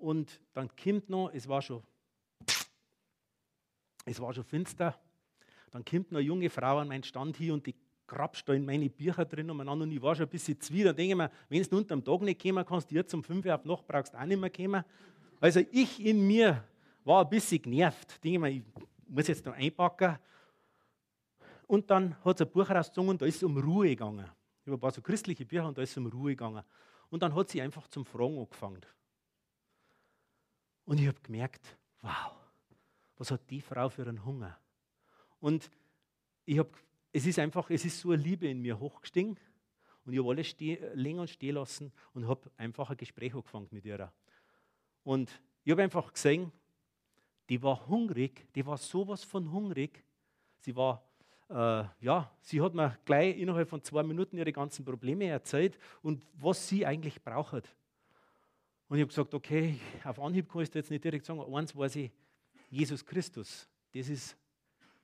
Und 0.00 0.40
dann 0.54 0.70
kommt 0.82 1.10
noch, 1.10 1.30
es 1.32 1.46
war 1.46 1.60
schon, 1.60 1.82
es 4.06 4.18
war 4.18 4.32
schon 4.32 4.44
finster. 4.44 4.98
Dann 5.70 5.84
kommt 5.84 6.10
noch 6.10 6.18
eine 6.18 6.26
junge 6.26 6.48
Frau 6.48 6.78
an 6.78 6.88
meinen 6.88 7.04
Stand 7.04 7.36
hier 7.36 7.52
und 7.52 7.66
die 7.66 7.74
grabst 8.06 8.48
da 8.48 8.54
in 8.54 8.64
meine 8.64 8.88
Bücher 8.88 9.24
drin 9.24 9.50
umeinander 9.50 9.84
und 9.84 9.92
ich 9.92 10.02
war 10.02 10.16
schon 10.16 10.24
ein 10.24 10.30
bisschen 10.30 10.58
zwider. 10.60 10.88
Dann 10.88 10.96
denke 10.96 11.12
ich 11.12 11.16
mir, 11.16 11.30
wenn 11.48 11.62
du 11.62 11.76
unter 11.76 11.94
dem 11.94 12.04
Tag 12.04 12.20
nicht 12.22 12.42
kommen 12.42 12.64
kannst, 12.64 12.90
jetzt 12.90 13.14
um 13.14 13.22
5 13.22 13.46
Uhr 13.46 13.54
auf 13.54 13.64
Nacht 13.64 13.86
brauchst 13.86 14.14
du 14.14 14.18
auch 14.18 14.24
nicht 14.24 14.40
mehr 14.40 14.50
kommen. 14.50 14.84
Also 15.38 15.60
ich 15.70 16.04
in 16.04 16.26
mir 16.26 16.64
war 17.04 17.24
ein 17.24 17.30
bisschen 17.30 17.62
genervt. 17.62 18.24
Denke 18.24 18.36
ich 18.36 18.40
mir, 18.40 18.50
ich 18.50 18.62
muss 19.06 19.28
jetzt 19.28 19.44
noch 19.44 19.54
einpacken. 19.54 20.18
Und 21.66 21.90
dann 21.90 22.16
hat 22.24 22.38
sie 22.38 22.44
ein 22.44 22.50
Buch 22.50 22.68
rausgezogen 22.68 23.10
und 23.10 23.22
da 23.22 23.26
ist 23.26 23.36
es 23.36 23.42
um 23.42 23.56
Ruhe 23.56 23.90
gegangen. 23.90 24.26
Habe 24.66 24.76
ein 24.76 24.80
paar 24.80 24.90
so 24.90 25.02
christliche 25.02 25.44
Bücher 25.44 25.68
und 25.68 25.78
da 25.78 25.82
ist 25.82 25.90
es 25.90 25.96
um 25.98 26.06
Ruhe 26.06 26.30
gegangen. 26.30 26.64
Und 27.10 27.22
dann 27.22 27.34
hat 27.34 27.48
sie 27.48 27.60
einfach 27.60 27.86
zum 27.88 28.04
Fragen 28.04 28.38
angefangen. 28.38 28.80
Und 30.90 30.98
ich 30.98 31.06
habe 31.06 31.20
gemerkt, 31.22 31.78
wow, 32.02 32.32
was 33.16 33.30
hat 33.30 33.48
die 33.48 33.60
Frau 33.60 33.88
für 33.88 34.02
einen 34.02 34.24
Hunger? 34.24 34.58
Und 35.38 35.70
ich 36.44 36.58
habe 36.58 36.70
es 37.12 37.26
ist 37.26 37.38
einfach, 37.38 37.70
es 37.70 37.84
ist 37.84 38.00
so 38.00 38.10
eine 38.10 38.20
Liebe 38.20 38.48
in 38.48 38.60
mir 38.60 38.76
hochgestiegen 38.76 39.38
und 40.04 40.12
ich 40.12 40.18
habe 40.18 40.30
alles 40.30 40.56
länger 40.58 41.20
und 41.20 41.30
stehen 41.30 41.54
lassen 41.54 41.92
und 42.12 42.26
habe 42.26 42.50
einfach 42.56 42.90
ein 42.90 42.96
Gespräch 42.96 43.32
angefangen 43.36 43.68
mit 43.70 43.84
ihr. 43.84 44.12
Und 45.04 45.30
ich 45.62 45.70
habe 45.70 45.84
einfach 45.84 46.12
gesehen, 46.12 46.50
die 47.48 47.62
war 47.62 47.86
hungrig, 47.86 48.52
die 48.56 48.66
war 48.66 48.76
sowas 48.76 49.22
von 49.22 49.52
hungrig. 49.52 50.02
Sie 50.58 50.74
war, 50.74 51.04
äh, 51.50 51.84
ja, 52.00 52.34
sie 52.40 52.60
hat 52.60 52.74
mir 52.74 52.98
gleich 53.04 53.38
innerhalb 53.38 53.68
von 53.68 53.80
zwei 53.84 54.02
Minuten 54.02 54.38
ihre 54.38 54.52
ganzen 54.52 54.84
Probleme 54.84 55.26
erzählt 55.26 55.78
und 56.02 56.26
was 56.32 56.66
sie 56.66 56.84
eigentlich 56.84 57.22
braucht. 57.22 57.76
Und 58.90 58.98
ich 58.98 59.02
habe 59.02 59.08
gesagt, 59.08 59.32
okay, 59.32 59.78
auf 60.04 60.20
Anhieb 60.20 60.50
kann 60.50 60.60
ich 60.60 60.74
jetzt 60.74 60.90
nicht 60.90 61.02
direkt 61.02 61.24
sagen, 61.24 61.40
eins 61.54 61.74
weiß 61.74 61.96
ich, 61.96 62.10
Jesus 62.68 63.06
Christus, 63.06 63.66
das 63.94 64.10
ist, 64.10 64.36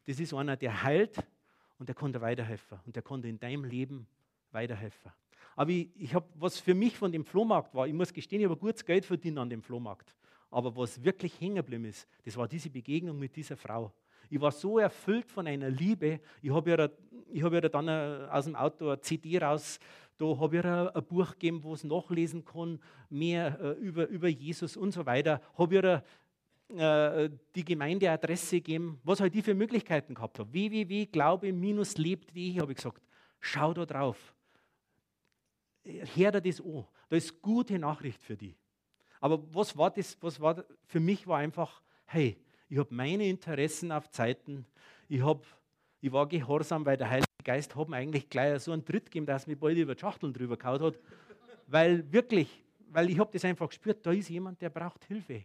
das 0.05 0.21
ist 0.21 0.35
einer, 0.35 0.57
der 0.57 0.83
heilt, 0.83 1.17
und 1.79 1.89
der 1.89 1.95
konnte 1.95 2.21
weiterhelfen 2.21 2.79
und 2.87 2.97
der 2.97 3.03
konnte 3.03 3.29
in 3.29 3.39
deinem 3.39 3.65
Leben 3.65 4.07
weiterhelfen. 4.51 5.13
Aber 5.55 5.71
ich, 5.71 5.89
ich 5.95 6.15
habe, 6.15 6.27
was 6.35 6.59
für 6.59 6.75
mich 6.75 6.97
von 6.97 7.13
dem 7.13 7.25
Flohmarkt 7.25 7.75
war, 7.75 7.87
ich 7.87 7.95
muss 7.95 8.13
gestehen, 8.13 8.41
ich 8.41 8.49
habe 8.49 8.57
gutes 8.57 8.85
Geld 8.85 9.05
verdient 9.05 9.39
an 9.39 9.49
dem 9.49 9.63
Flohmarkt. 9.63 10.15
Aber 10.51 10.75
was 10.77 11.03
wirklich 11.03 11.41
hängen 11.41 11.57
geblieben 11.57 11.85
ist, 11.85 12.07
das 12.25 12.37
war 12.37 12.47
diese 12.47 12.71
Begegnung 12.71 13.19
mit 13.19 13.35
dieser 13.37 13.57
Frau. 13.57 13.93
Ich 14.29 14.41
war 14.41 14.53
so 14.53 14.79
erfüllt 14.79 15.31
von 15.31 15.47
einer 15.47 15.71
Liebe. 15.71 16.21
Ich 16.43 16.53
habe 16.53 16.71
ihr, 16.71 16.91
ich 17.33 17.43
hab 17.43 17.53
ihr 17.53 17.63
dann 17.63 17.89
äh, 17.89 18.29
aus 18.31 18.45
dem 18.45 18.57
Auto 18.57 18.89
eine 18.89 19.01
CD 19.01 19.39
raus, 19.39 19.79
da 20.19 20.25
habe 20.39 20.57
ich 20.57 20.65
ihr 20.65 20.97
ein 20.97 21.05
Buch 21.05 21.33
gegeben, 21.33 21.63
wo 21.63 21.75
es 21.75 21.85
nachlesen 21.85 22.43
kann, 22.45 22.81
mehr 23.11 23.61
äh, 23.61 23.73
über, 23.73 24.09
über 24.09 24.29
Jesus 24.29 24.75
und 24.77 24.93
so 24.93 25.05
weiter. 25.05 25.43
Habe 25.59 25.75
ihr 25.75 26.03
äh, 26.69 27.31
die 27.55 27.65
Gemeindeadresse 27.65 28.61
geben, 28.61 29.01
was 29.05 29.21
halt 29.21 29.35
die 29.35 29.43
für 29.43 29.55
Möglichkeiten 29.55 30.15
gehabt 30.15 30.39
habe. 30.39 30.53
www.glaube-lebt.de 30.53 32.61
habe 32.61 32.73
ich 32.73 32.77
gesagt, 32.77 33.03
schau 33.41 33.75
da 33.75 33.87
drauf. 33.87 34.35
Hör 35.85 36.33
dir 36.33 36.41
das 36.41 36.61
an. 36.61 36.85
Da 37.09 37.17
ist 37.17 37.41
gute 37.41 37.79
Nachricht 37.79 38.21
für 38.23 38.37
dich. 38.37 38.57
Aber 39.21 39.43
was 39.55 39.77
war 39.77 39.91
das? 39.91 40.17
Was 40.21 40.41
war 40.41 40.65
für 40.87 40.99
mich 40.99 41.25
war 41.27 41.39
einfach, 41.39 41.83
hey, 42.07 42.37
ich 42.69 42.79
habe 42.79 42.95
meine 42.95 43.27
Interessen 43.27 43.93
auf 43.93 44.11
Zeiten. 44.11 44.67
Ich, 45.09 45.23
hab, 45.23 45.45
ich 46.01 46.13
war 46.13 46.29
gehorsam, 46.29 46.85
weil 46.85 46.97
der 46.97 47.11
Heilige 47.11 47.27
Geist 47.45 47.77
hat 47.77 47.89
mir 47.89 47.97
eigentlich 47.97 48.29
gleich 48.29 48.61
so 48.63 48.73
einen 48.73 48.85
Tritt 48.85 49.07
gegeben, 49.07 49.27
dass 49.27 49.47
mir 49.47 49.57
bald 49.57 49.79
über 49.79 49.95
die 49.95 50.01
Schachteln 50.01 50.33
drüber 50.33 50.57
gehauen 50.57 50.83
hat. 50.83 50.99
weil 51.67 52.11
wirklich, 52.13 52.65
weil 52.91 53.11
ich 53.11 53.19
habe 53.19 53.31
das 53.33 53.45
einfach 53.45 53.69
gespürt, 53.69 54.05
da 54.05 54.13
ist 54.13 54.29
jemand, 54.29 54.61
der 54.61 54.71
braucht 54.71 55.05
Hilfe 55.05 55.45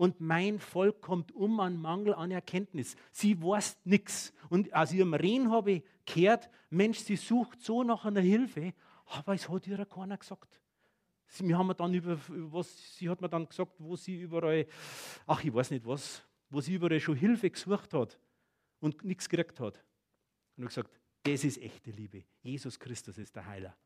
und 0.00 0.18
mein 0.18 0.58
Volk 0.58 1.02
kommt 1.02 1.30
um 1.32 1.60
an 1.60 1.78
Mangel 1.78 2.14
an 2.14 2.30
Erkenntnis. 2.30 2.96
Sie 3.12 3.38
weiß 3.42 3.80
nichts. 3.84 4.32
Und 4.48 4.74
aus 4.74 4.94
ihrem 4.94 5.12
Reden 5.12 5.50
habe 5.50 5.72
ich 5.72 5.82
gehört, 6.06 6.48
Mensch, 6.70 7.00
sie 7.00 7.16
sucht 7.16 7.60
so 7.60 7.82
nach 7.82 8.06
einer 8.06 8.22
Hilfe, 8.22 8.72
aber 9.04 9.34
es 9.34 9.46
hat 9.46 9.66
ihr 9.66 9.84
keiner 9.84 10.16
gesagt. 10.16 10.58
Sie, 11.26 11.54
haben 11.54 11.70
dann 11.76 11.92
über, 11.92 12.18
was, 12.28 12.96
sie 12.96 13.10
hat 13.10 13.20
mir 13.20 13.28
dann 13.28 13.46
gesagt, 13.46 13.72
wo 13.76 13.94
sie 13.94 14.22
überall, 14.22 14.66
ach, 15.26 15.44
ich 15.44 15.52
weiß 15.52 15.70
nicht 15.70 15.84
was, 15.84 16.22
wo 16.50 16.60
sie 16.60 16.74
überall 16.74 17.00
schon 17.00 17.16
Hilfe 17.16 17.48
gesucht 17.48 17.94
hat 17.94 18.18
und 18.80 19.04
nichts 19.04 19.28
gekriegt 19.28 19.60
hat. 19.60 19.82
Und 20.56 20.64
ich 20.64 20.68
gesagt, 20.68 21.00
das 21.22 21.44
ist 21.44 21.58
echte 21.58 21.90
Liebe. 21.92 22.24
Jesus 22.42 22.78
Christus 22.78 23.18
ist 23.18 23.34
der 23.36 23.46
Heiler. 23.46 23.76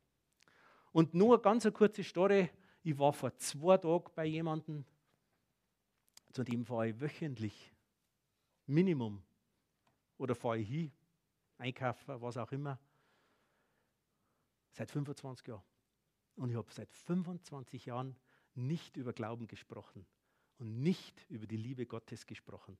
Und 0.92 1.14
nur 1.14 1.34
eine 1.34 1.42
ganz 1.42 1.70
kurze 1.72 2.02
Story. 2.02 2.50
Ich 2.82 2.98
war 2.98 3.12
vor 3.12 3.36
zwei 3.36 3.76
Tagen 3.78 4.10
bei 4.14 4.26
jemandem, 4.26 4.84
zu 6.32 6.42
dem 6.42 6.64
fahre 6.64 6.88
ich 6.88 7.00
wöchentlich, 7.00 7.72
Minimum. 8.66 9.22
Oder 10.16 10.34
fahre 10.34 10.58
ich 10.58 10.68
hin, 10.68 10.92
einkaufen, 11.58 12.20
was 12.20 12.36
auch 12.36 12.50
immer. 12.52 12.78
Seit 14.70 14.90
25 14.90 15.48
Jahren. 15.48 15.62
Und 16.36 16.50
ich 16.50 16.56
habe 16.56 16.72
seit 16.72 16.92
25 16.92 17.86
Jahren 17.86 18.16
nicht 18.54 18.96
über 18.96 19.12
Glauben 19.12 19.46
gesprochen 19.46 20.06
und 20.58 20.80
nicht 20.80 21.24
über 21.28 21.46
die 21.46 21.56
Liebe 21.56 21.86
Gottes 21.86 22.26
gesprochen. 22.26 22.76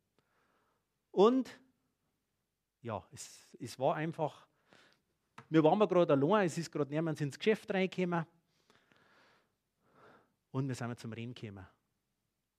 Und 1.11 1.59
ja, 2.83 3.03
es, 3.13 3.49
es 3.59 3.79
war 3.79 3.97
einfach, 3.97 4.47
wir 5.49 5.63
waren 5.65 5.79
gerade 5.81 6.13
allein, 6.13 6.47
es 6.47 6.59
ist 6.59 6.71
gerade 6.71 6.91
niemand 6.91 7.21
ins 7.21 7.39
Geschäft 7.39 7.71
reingekommen 7.73 8.27
und 10.51 10.69
wir 10.69 10.75
sind 10.75 10.99
zum 10.99 11.13
Reden 11.13 11.35
gekommen. 11.35 11.67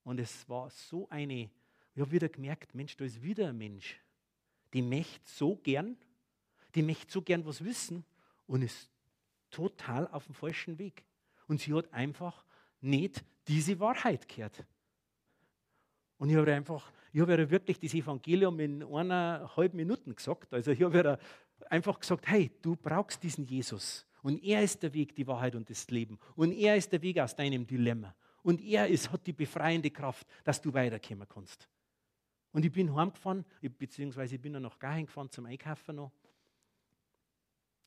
Und 0.04 0.20
es 0.20 0.48
war 0.48 0.70
so 0.70 1.08
eine, 1.08 1.50
ich 1.94 2.00
habe 2.00 2.10
wieder 2.10 2.28
gemerkt, 2.28 2.74
Mensch, 2.74 2.96
da 2.96 3.04
ist 3.04 3.22
wieder 3.22 3.48
ein 3.48 3.58
Mensch, 3.58 3.98
die 4.72 4.82
möchte 4.82 5.28
so 5.28 5.56
gern, 5.56 5.96
die 6.74 6.82
möchte 6.82 7.10
so 7.10 7.22
gern 7.22 7.44
was 7.44 7.64
wissen 7.64 8.04
und 8.46 8.62
ist 8.62 8.90
total 9.50 10.06
auf 10.08 10.26
dem 10.26 10.34
falschen 10.34 10.78
Weg. 10.78 11.04
Und 11.48 11.60
sie 11.60 11.72
hat 11.72 11.92
einfach 11.92 12.44
nicht 12.80 13.24
diese 13.48 13.78
Wahrheit 13.80 14.28
gehört. 14.28 14.64
Und 16.18 16.30
ich 16.30 16.36
habe 16.36 16.52
einfach, 16.52 16.92
ich 17.12 17.20
habe 17.20 17.50
wirklich 17.50 17.78
das 17.78 17.94
Evangelium 17.94 18.58
in 18.60 18.82
eineinhalb 18.82 19.74
Minuten 19.74 20.14
gesagt. 20.14 20.52
Also 20.54 20.70
ich 20.70 20.82
habe 20.82 21.18
einfach 21.68 22.00
gesagt, 22.00 22.26
hey, 22.28 22.50
du 22.62 22.76
brauchst 22.76 23.22
diesen 23.22 23.44
Jesus. 23.44 24.06
Und 24.22 24.42
er 24.42 24.62
ist 24.62 24.82
der 24.82 24.92
Weg, 24.92 25.14
die 25.14 25.26
Wahrheit 25.26 25.54
und 25.54 25.68
das 25.68 25.88
Leben. 25.90 26.18
Und 26.34 26.52
er 26.52 26.76
ist 26.76 26.90
der 26.90 27.00
Weg 27.02 27.20
aus 27.20 27.36
deinem 27.36 27.66
Dilemma. 27.66 28.14
Und 28.42 28.60
er 28.60 28.86
ist, 28.86 29.10
hat 29.10 29.26
die 29.26 29.32
befreiende 29.32 29.90
Kraft, 29.90 30.26
dass 30.44 30.60
du 30.60 30.72
weiterkommen 30.72 31.28
kannst. 31.28 31.68
Und 32.52 32.64
ich 32.64 32.72
bin 32.72 32.94
heimgefahren, 32.94 33.44
beziehungsweise 33.60 34.36
ich 34.36 34.40
bin 34.40 34.54
dann 34.54 34.62
nach 34.62 34.78
Gahen 34.78 35.06
gefahren 35.06 35.30
zum 35.30 35.46
Einkaufen 35.46 35.96
noch. 35.96 36.12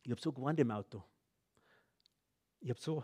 Ich 0.04 0.12
habe 0.12 0.22
so 0.22 0.32
gewarnt 0.32 0.60
im 0.60 0.72
Auto. 0.72 1.04
Ich 2.60 2.70
habe 2.70 2.80
so, 2.80 3.04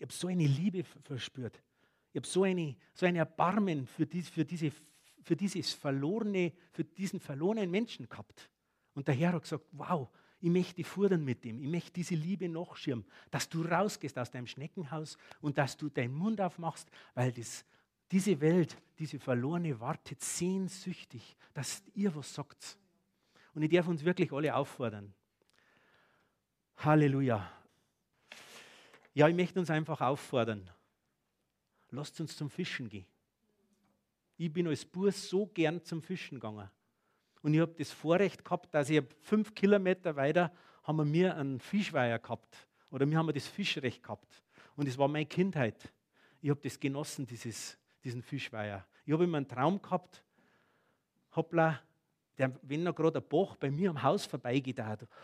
hab 0.00 0.12
so 0.12 0.28
eine 0.28 0.46
Liebe 0.46 0.82
verspürt. 0.82 1.62
Ich 2.12 2.16
habe 2.16 2.26
so 2.26 2.42
eine, 2.42 2.76
so 2.94 3.06
ein 3.06 3.16
Erbarmen 3.16 3.86
für, 3.86 4.06
dies, 4.06 4.28
für, 4.28 4.44
diese, 4.44 4.72
für 5.22 5.36
dieses 5.36 5.72
verlorene, 5.72 6.52
für 6.72 6.84
diesen 6.84 7.20
verlorenen 7.20 7.70
Menschen 7.70 8.08
gehabt. 8.08 8.50
Und 8.94 9.06
der 9.06 9.14
Herr 9.14 9.32
hat 9.34 9.42
gesagt, 9.42 9.64
wow, 9.72 10.08
ich 10.40 10.50
möchte 10.50 10.82
fordern 10.84 11.24
mit 11.24 11.44
dem, 11.44 11.60
ich 11.60 11.68
möchte 11.68 11.92
diese 11.92 12.14
Liebe 12.14 12.48
nachschirmen, 12.48 13.04
dass 13.30 13.48
du 13.48 13.62
rausgehst 13.62 14.18
aus 14.18 14.30
deinem 14.30 14.46
Schneckenhaus 14.46 15.18
und 15.40 15.58
dass 15.58 15.76
du 15.76 15.88
deinen 15.88 16.14
Mund 16.14 16.40
aufmachst, 16.40 16.90
weil 17.14 17.30
das, 17.30 17.64
diese 18.10 18.40
Welt, 18.40 18.76
diese 18.98 19.18
verlorene 19.18 19.78
wartet 19.78 20.22
sehnsüchtig, 20.22 21.36
dass 21.52 21.82
ihr 21.94 22.14
was 22.14 22.34
sagt. 22.34 22.78
Und 23.54 23.62
ich 23.62 23.70
darf 23.70 23.86
uns 23.86 24.04
wirklich 24.04 24.32
alle 24.32 24.54
auffordern. 24.54 25.12
Halleluja. 26.78 27.52
Ja, 29.12 29.28
ich 29.28 29.34
möchte 29.34 29.60
uns 29.60 29.70
einfach 29.70 30.00
auffordern. 30.00 30.70
Lasst 31.90 32.20
uns 32.20 32.36
zum 32.36 32.50
Fischen 32.50 32.88
gehen. 32.88 33.06
Ich 34.36 34.52
bin 34.52 34.66
als 34.68 34.84
Burs 34.84 35.28
so 35.28 35.46
gern 35.46 35.84
zum 35.84 36.02
Fischen 36.02 36.36
gegangen. 36.36 36.70
Und 37.42 37.54
ich 37.54 37.60
habe 37.60 37.74
das 37.76 37.90
Vorrecht 37.90 38.44
gehabt, 38.44 38.74
dass 38.74 38.90
ich 38.90 39.02
fünf 39.20 39.54
Kilometer 39.54 40.16
weiter 40.16 40.52
haben 40.82 41.12
wir 41.12 41.36
einen 41.36 41.60
Fischweiher 41.60 42.18
gehabt. 42.18 42.68
Oder 42.90 43.08
wir 43.08 43.16
haben 43.16 43.32
das 43.32 43.46
Fischrecht 43.46 44.02
gehabt. 44.02 44.42
Und 44.76 44.88
es 44.88 44.98
war 44.98 45.08
meine 45.08 45.26
Kindheit. 45.26 45.92
Ich 46.40 46.50
habe 46.50 46.60
das 46.62 46.78
genossen, 46.80 47.26
dieses, 47.26 47.78
diesen 48.02 48.22
Fischweiher. 48.22 48.86
Ich 49.04 49.12
habe 49.12 49.24
immer 49.24 49.38
einen 49.38 49.48
Traum 49.48 49.80
gehabt, 49.80 50.24
hoppla, 51.34 51.80
der, 52.38 52.52
wenn 52.62 52.82
noch 52.82 52.94
gerade 52.94 53.18
ein 53.18 53.28
Bach 53.28 53.56
bei 53.56 53.70
mir 53.70 53.90
am 53.90 54.02
Haus 54.02 54.24
vorbeigeht 54.24 54.80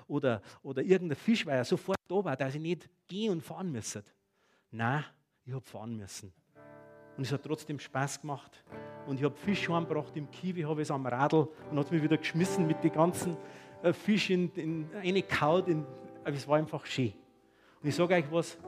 oder, 0.07 0.43
oder 0.63 0.83
irgendein 0.83 1.17
Fischweiher 1.17 1.65
sofort 1.65 1.99
da 2.07 2.23
war, 2.23 2.37
dass 2.37 2.55
ich 2.55 2.61
nicht 2.61 2.89
gehen 3.09 3.33
und 3.33 3.41
fahren 3.41 3.73
müsste. 3.73 4.05
Nein, 4.71 5.05
ich 5.45 5.53
habe 5.53 5.65
fahren 5.65 5.97
müssen. 5.97 6.33
Und 7.17 7.25
es 7.25 7.33
hat 7.33 7.43
trotzdem 7.45 7.79
Spaß 7.79 8.21
gemacht. 8.21 8.63
Und 9.07 9.19
ich 9.19 9.25
habe 9.25 9.35
Fisch 9.37 9.69
heimgebracht 9.69 10.17
im 10.17 10.31
Kiwi, 10.31 10.63
habe 10.63 10.83
es 10.83 10.91
am 10.91 11.07
Radl 11.07 11.49
und 11.71 11.79
hat 11.79 11.91
mich 11.91 12.03
wieder 12.03 12.17
geschmissen 12.17 12.67
mit 12.67 12.83
den 12.83 12.93
ganzen 12.93 13.37
äh, 13.83 13.93
Fisch 13.93 14.31
in, 14.31 14.51
in 14.55 14.87
eine 15.03 15.23
Kaut. 15.23 15.69
In, 15.69 15.85
es 16.25 16.47
war 16.47 16.59
einfach 16.59 16.85
schön. 16.85 17.13
Und 17.83 17.89
ich 17.89 17.95
sage 17.95 18.15
euch 18.15 18.31
was: 18.31 18.59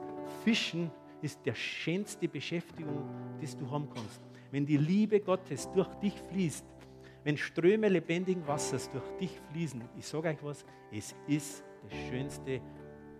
Fischen 0.43 0.89
ist 1.21 1.45
der 1.45 1.53
schönste 1.53 2.27
Beschäftigung, 2.27 3.03
die 3.41 3.57
du 3.57 3.69
haben 3.69 3.89
kannst. 3.93 4.21
Wenn 4.51 4.65
die 4.65 4.77
Liebe 4.77 5.19
Gottes 5.19 5.69
durch 5.71 5.93
dich 5.95 6.13
fließt, 6.31 6.65
wenn 7.23 7.37
Ströme 7.37 7.89
lebendigen 7.89 8.47
Wassers 8.47 8.89
durch 8.91 9.07
dich 9.19 9.39
fließen, 9.51 9.81
ich 9.97 10.07
sage 10.07 10.29
euch 10.29 10.41
was, 10.41 10.65
es 10.91 11.13
ist 11.27 11.63
das 11.83 11.99
schönste, 12.09 12.61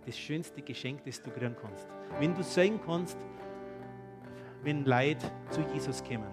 das 0.06 0.18
schönste 0.18 0.62
Geschenk, 0.62 1.04
das 1.04 1.22
du 1.22 1.30
kriegen 1.30 1.54
kannst. 1.60 1.86
Wenn 2.18 2.34
du 2.34 2.42
sehen 2.42 2.80
kannst, 2.84 3.18
wenn 4.62 4.84
Leid 4.84 5.18
zu 5.50 5.60
Jesus 5.72 6.02
kommen. 6.04 6.30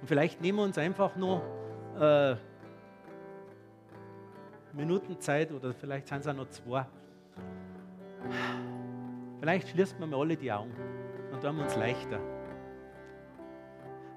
Und 0.00 0.06
vielleicht 0.06 0.40
nehmen 0.40 0.58
wir 0.58 0.64
uns 0.64 0.78
einfach 0.78 1.14
nur 1.16 1.42
äh, 1.98 2.36
Minuten 4.72 5.18
Zeit 5.20 5.50
oder 5.52 5.72
vielleicht 5.72 6.08
sind 6.08 6.20
es 6.20 6.28
auch 6.28 6.34
noch 6.34 6.48
zwei. 6.48 6.86
Vielleicht 9.40 9.68
schließen 9.68 9.98
wir 9.98 10.06
mal 10.06 10.20
alle 10.20 10.36
die 10.36 10.50
Augen 10.52 10.72
und 11.32 11.44
haben 11.44 11.56
wir 11.56 11.64
uns 11.64 11.76
leichter. 11.76 12.20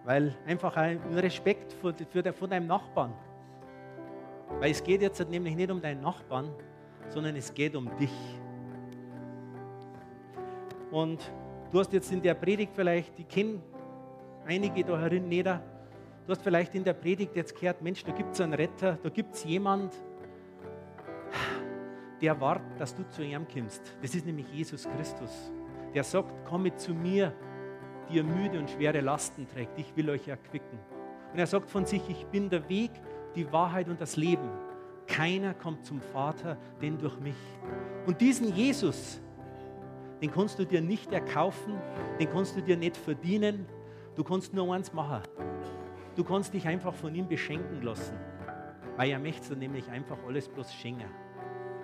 Weil 0.04 0.36
einfach 0.46 0.76
ein 0.78 1.00
Respekt 1.14 1.74
vor, 1.74 1.94
für, 1.94 2.34
vor 2.34 2.48
deinem 2.48 2.68
Nachbarn. 2.68 3.14
Weil 4.60 4.72
es 4.72 4.84
geht 4.84 5.02
jetzt 5.02 5.28
nämlich 5.30 5.56
nicht 5.56 5.72
um 5.72 5.82
deinen 5.82 6.02
Nachbarn, 6.02 6.50
sondern 7.10 7.36
es 7.36 7.54
geht 7.54 7.76
um 7.76 7.90
dich. 7.98 8.14
Und 10.92 11.32
du 11.72 11.80
hast 11.80 11.94
jetzt 11.94 12.12
in 12.12 12.22
der 12.22 12.34
Predigt 12.34 12.74
vielleicht, 12.76 13.18
die 13.18 13.24
kennen 13.24 13.62
einige 14.46 14.84
da 14.84 15.00
herin 15.00 15.28
nieder, 15.28 15.62
du 16.26 16.32
hast 16.32 16.42
vielleicht 16.42 16.76
in 16.76 16.84
der 16.84 16.94
Predigt 16.94 17.36
jetzt 17.36 17.56
gehört, 17.60 17.82
Mensch, 17.82 18.04
da 18.04 18.12
gibt 18.12 18.34
es 18.34 18.42
einen 18.42 18.54
Retter, 18.54 18.98
da 19.02 19.10
gibt 19.10 19.36
es 19.36 19.44
jemand, 19.44 19.94
der 22.22 22.40
wartet, 22.40 22.80
dass 22.80 22.96
du 22.96 23.08
zu 23.10 23.24
ihm 23.24 23.48
kommst. 23.48 23.82
Das 24.02 24.14
ist 24.14 24.26
nämlich 24.26 24.48
Jesus 24.54 24.88
Christus. 24.96 25.52
Der 25.94 26.04
sagt, 26.04 26.46
komme 26.46 26.76
zu 26.76 26.94
mir, 26.94 27.34
die 28.08 28.18
ihr 28.18 28.24
müde 28.24 28.60
und 28.60 28.70
schwere 28.70 29.02
Lasten 29.02 29.48
trägt. 29.48 29.78
Ich 29.78 29.96
will 29.96 30.10
euch 30.10 30.28
erquicken. 30.28 30.78
Und 31.34 31.40
er 31.40 31.48
sagt 31.48 31.70
von 31.70 31.86
sich, 31.86 32.02
ich 32.10 32.26
bin 32.28 32.50
der 32.50 32.68
Weg, 32.70 32.92
die 33.36 33.52
Wahrheit 33.52 33.90
und 33.90 34.00
das 34.00 34.18
Leben. 34.18 34.50
Keiner 35.08 35.54
kommt 35.54 35.86
zum 35.86 36.00
Vater, 36.00 36.58
denn 36.82 36.98
durch 36.98 37.20
mich. 37.20 37.36
Und 38.06 38.22
diesen 38.22 38.54
Jesus, 38.56 39.20
den 40.22 40.32
kannst 40.32 40.60
du 40.60 40.66
dir 40.66 40.82
nicht 40.82 41.12
erkaufen, 41.12 41.74
den 42.20 42.30
kannst 42.30 42.56
du 42.56 42.62
dir 42.62 42.78
nicht 42.78 42.96
verdienen. 42.96 43.66
Du 44.16 44.24
kannst 44.24 44.54
nur 44.54 44.74
eins 44.74 44.94
machen. 44.94 45.22
Du 46.16 46.24
kannst 46.24 46.54
dich 46.54 46.68
einfach 46.68 46.94
von 46.94 47.16
ihm 47.16 47.28
beschenken 47.28 47.82
lassen. 47.82 48.16
Weil 48.98 49.10
er 49.10 49.20
möchte 49.20 49.56
nämlich 49.56 49.90
einfach 49.90 50.18
alles 50.28 50.48
bloß 50.48 50.74
schenken. 50.74 51.10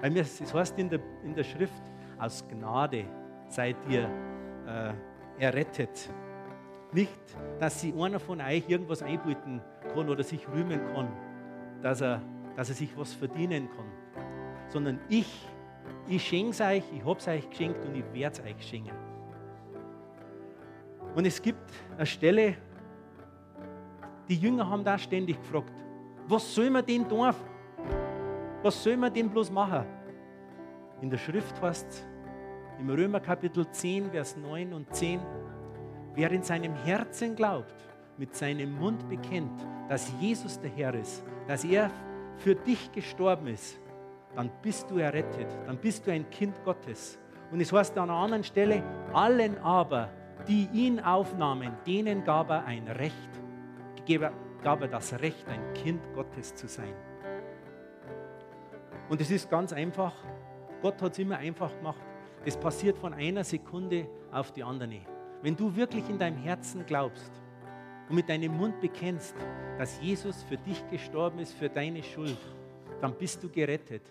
Weil 0.02 0.12
mir, 0.12 0.22
es 0.22 0.54
heißt 0.54 0.78
in 0.78 0.90
der, 0.90 1.00
in 1.24 1.34
der 1.34 1.44
Schrift, 1.44 1.82
aus 2.20 2.44
Gnade 2.48 3.06
seid 3.48 3.76
ihr 3.90 4.10
äh, 4.68 4.94
errettet. 5.44 6.10
Nicht, 6.92 7.12
dass 7.60 7.82
sie 7.82 7.94
einer 7.98 8.20
von 8.20 8.40
euch 8.40 8.70
irgendwas 8.70 9.02
einbieten 9.02 9.62
kann 9.94 10.10
oder 10.10 10.24
sich 10.24 10.48
rühmen 10.48 10.80
kann, 10.94 11.10
dass 11.82 12.02
er, 12.02 12.22
dass 12.56 12.70
er 12.70 12.76
sich 12.76 12.96
was 12.98 13.14
verdienen 13.14 13.68
kann. 13.70 13.86
Sondern 14.68 15.00
ich, 15.10 15.48
ich 16.08 16.28
schenke 16.28 16.52
es 16.52 16.62
euch, 16.62 16.84
ich 16.94 17.04
habe 17.04 17.20
es 17.20 17.28
euch 17.28 17.50
geschenkt 17.50 17.84
und 17.86 17.96
ich 17.96 18.04
werde 18.14 18.40
es 18.40 18.46
euch 18.46 18.68
schenken. 18.68 18.96
Und 21.16 21.26
es 21.26 21.42
gibt 21.42 21.72
eine 21.96 22.06
Stelle, 22.06 22.56
die 24.30 24.36
Jünger 24.36 24.70
haben 24.70 24.84
da 24.84 24.98
ständig 24.98 25.40
gefragt, 25.40 25.74
was 26.28 26.54
soll 26.54 26.70
man 26.70 26.86
denn 26.86 27.08
tun? 27.08 27.34
Was 28.62 28.84
soll 28.84 28.98
man 28.98 29.14
denn 29.14 29.30
bloß 29.30 29.50
machen? 29.52 29.86
In 31.02 31.10
der 31.10 31.18
Schrift 31.18 31.62
heißt 31.62 31.88
es, 31.90 32.08
im 32.80 32.90
Römer 32.90 33.20
Kapitel 33.20 33.68
10, 33.70 34.12
Vers 34.12 34.36
9 34.38 34.74
und 34.74 34.94
10, 34.94 35.20
wer 36.14 36.32
in 36.32 36.44
seinem 36.44 36.76
Herzen 36.76 37.36
glaubt, 37.36 37.74
mit 38.18 38.36
seinem 38.36 38.78
Mund 38.78 39.08
bekennt, 39.08 39.66
dass 39.90 40.12
Jesus 40.20 40.60
der 40.60 40.72
Herr 40.72 40.94
ist, 40.94 41.24
dass 41.48 41.64
er 41.64 41.90
für 42.38 42.56
dich 42.56 42.92
gestorben 42.92 43.48
ist, 43.48 43.80
dann 44.38 44.52
bist 44.62 44.92
du 44.92 45.00
errettet, 45.00 45.48
dann 45.66 45.78
bist 45.78 46.06
du 46.06 46.12
ein 46.12 46.30
Kind 46.30 46.64
Gottes. 46.64 47.18
Und 47.52 47.60
es 47.60 47.74
heißt 47.74 47.98
an 47.98 48.12
einer 48.12 48.20
anderen 48.20 48.44
Stelle, 48.44 48.84
allen 49.12 49.58
aber, 49.64 50.10
die 50.48 50.70
ihn 50.72 51.00
aufnahmen, 51.00 51.76
denen 51.88 52.24
gab 52.24 52.52
er 52.52 52.64
ein 52.66 52.88
Recht, 52.88 53.30
gab 54.62 54.82
er 54.82 54.88
das 54.90 55.20
Recht, 55.22 55.48
ein 55.48 55.74
Kind 55.74 56.02
Gottes 56.14 56.54
zu 56.54 56.68
sein. 56.68 56.94
Und 59.10 59.20
es 59.22 59.32
ist 59.32 59.50
ganz 59.50 59.74
einfach, 59.74 60.14
Gott 60.84 61.02
hat 61.02 61.14
es 61.14 61.20
immer 61.20 61.38
einfach 61.38 61.76
gemacht. 61.76 62.06
Das 62.46 62.56
passiert 62.58 63.00
von 63.00 63.16
einer 63.16 63.44
Sekunde 63.44 64.08
auf 64.32 64.52
die 64.52 64.62
andere. 64.62 65.00
Wenn 65.42 65.56
du 65.56 65.76
wirklich 65.76 66.08
in 66.10 66.20
deinem 66.20 66.38
Herzen 66.38 66.86
glaubst 66.86 67.32
und 68.08 68.16
mit 68.16 68.30
deinem 68.30 68.56
Mund 68.56 68.80
bekennst, 68.82 69.36
dass 69.80 70.00
Jesus 70.00 70.44
für 70.44 70.58
dich 70.58 70.88
gestorben 70.92 71.40
ist, 71.40 71.54
für 71.54 71.70
deine 71.70 72.04
Schuld, 72.04 72.38
dann 73.02 73.16
bist 73.16 73.44
du 73.44 73.50
gerettet. 73.50 74.04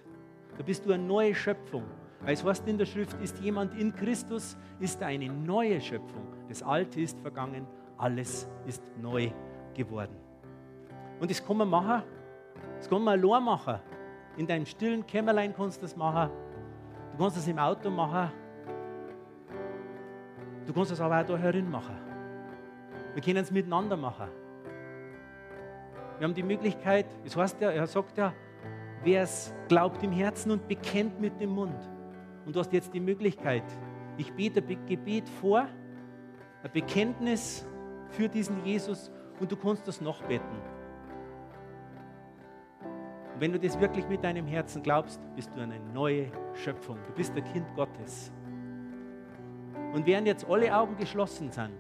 Da 0.57 0.63
bist 0.65 0.87
du 0.87 0.93
eine 0.93 1.03
neue 1.03 1.35
Schöpfung. 1.35 1.85
Weil 2.23 2.35
es 2.35 2.45
heißt 2.45 2.67
in 2.67 2.79
der 2.79 2.87
Schrift, 2.87 3.21
ist 3.23 3.39
jemand 3.41 3.75
in 3.79 3.95
Christus, 3.95 4.57
ist 4.81 5.03
eine 5.03 5.29
neue 5.29 5.81
Schöpfung. 5.81 6.27
Das 6.49 6.63
Alte 6.63 7.01
ist 7.01 7.21
vergangen, 7.21 7.67
alles 7.99 8.49
ist 8.67 8.83
neu 9.01 9.31
geworden. 9.75 10.17
Und 11.21 11.31
das 11.31 11.45
kann 11.45 11.59
man 11.59 11.69
machen, 11.69 12.03
das 12.79 12.89
kann 12.89 13.03
man 13.03 13.23
allein 13.23 13.43
machen. 13.43 13.81
In 14.37 14.47
deinem 14.47 14.67
stillen 14.67 15.07
Kämmerlein 15.07 15.55
kannst 15.55 15.79
du 15.79 15.83
das 15.83 15.97
machen. 15.97 16.31
Du 17.13 17.19
kannst 17.19 17.37
das 17.37 17.49
im 17.49 17.59
Auto 17.59 17.91
machen. 17.91 18.31
Du 20.67 20.73
kannst 20.73 20.91
es 20.91 21.01
aber 21.01 21.21
auch 21.21 21.27
da 21.27 21.37
herin 21.37 21.71
machen. 21.71 21.97
Wir 23.15 23.23
können 23.23 23.39
es 23.39 23.51
miteinander 23.51 23.97
machen. 23.97 24.29
Wir 26.19 26.27
haben 26.27 26.35
die 26.35 26.43
Möglichkeit, 26.43 27.07
es 27.25 27.37
heißt 27.37 27.61
ja, 27.61 27.71
er 27.71 27.87
sagt 27.87 28.19
ja, 28.19 28.33
wer 29.03 29.23
es 29.23 29.55
glaubt 29.69 30.03
im 30.03 30.13
Herzen 30.13 30.51
und 30.51 30.69
bekennt 30.69 31.21
mit 31.21 31.41
dem 31.41 31.51
Mund. 31.51 31.79
Und 32.45 32.55
du 32.55 32.61
hast 32.61 32.73
jetzt 32.73 32.93
die 32.95 33.01
Möglichkeit, 33.01 33.65
ich 34.17 34.33
bete 34.33 34.63
ein 34.67 34.87
Gebet 34.87 35.29
vor, 35.29 35.67
ein 36.63 36.71
Bekenntnis 36.73 37.67
für 38.11 38.29
diesen 38.29 38.65
Jesus 38.65 39.11
und 39.41 39.51
du 39.51 39.57
kannst 39.57 39.87
das 39.87 40.01
noch 40.01 40.23
beten. 40.23 40.57
Und 43.35 43.41
wenn 43.41 43.53
du 43.53 43.59
das 43.59 43.79
wirklich 43.79 44.09
mit 44.09 44.25
deinem 44.25 44.47
Herzen 44.47 44.83
glaubst, 44.83 45.21
bist 45.35 45.51
du 45.55 45.61
eine 45.61 45.79
neue 45.93 46.33
Schöpfung. 46.55 46.99
Du 47.07 47.13
bist 47.13 47.35
der 47.35 47.43
Kind 47.43 47.67
Gottes. 47.75 48.33
Und 49.93 50.07
während 50.07 50.27
jetzt 50.27 50.49
alle 50.49 50.75
Augen 50.75 50.97
geschlossen 50.97 51.51
sind, 51.51 51.77